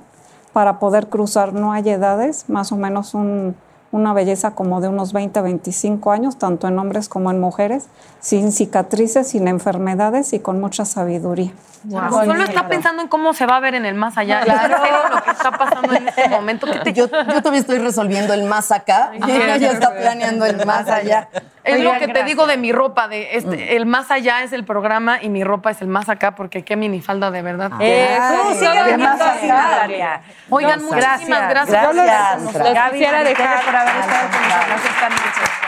[0.54, 1.54] para poder cruzar.
[1.54, 3.56] No hay edades, más o menos un
[3.94, 7.86] una belleza como de unos 20, 25 años, tanto en hombres como en mujeres,
[8.20, 11.52] sin cicatrices, sin enfermedades y con mucha sabiduría.
[11.86, 12.10] Wow.
[12.26, 14.42] Solo está pensando en cómo se va a ver en el más allá.
[14.42, 14.74] Claro.
[14.76, 16.68] ¿Es en serio lo que está pasando en este momento?
[16.72, 20.46] ¿Qué te- Yo, yo todavía estoy resolviendo el más acá y ella ya está planeando
[20.46, 21.30] el más allá.
[21.64, 24.52] Es Oigan, lo que te digo de mi ropa, de este, el más allá es
[24.52, 27.72] el programa y mi ropa es el más acá, porque qué minifalda de verdad.
[27.80, 29.70] Eh, Ay, ¿cómo sigue qué viniendo más así, acá.
[29.70, 30.22] Natalia?
[30.50, 31.96] Oigan, No, muchísimas gracias.
[31.96, 32.44] Gracias.
[32.44, 35.64] los quisiera dejar por haber estado con nosotros esta noche.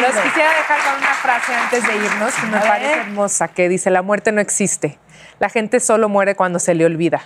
[0.00, 3.90] Los quisiera dejar con una frase antes de irnos que me parece hermosa, que dice,
[3.90, 4.98] la muerte no existe.
[5.38, 7.20] La gente solo muere cuando se le olvida.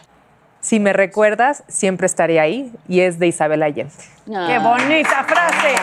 [0.61, 2.73] Si me recuerdas, siempre estaré ahí.
[2.89, 3.93] Y es de Isabel Allende.
[4.27, 5.75] Qué bonita frase.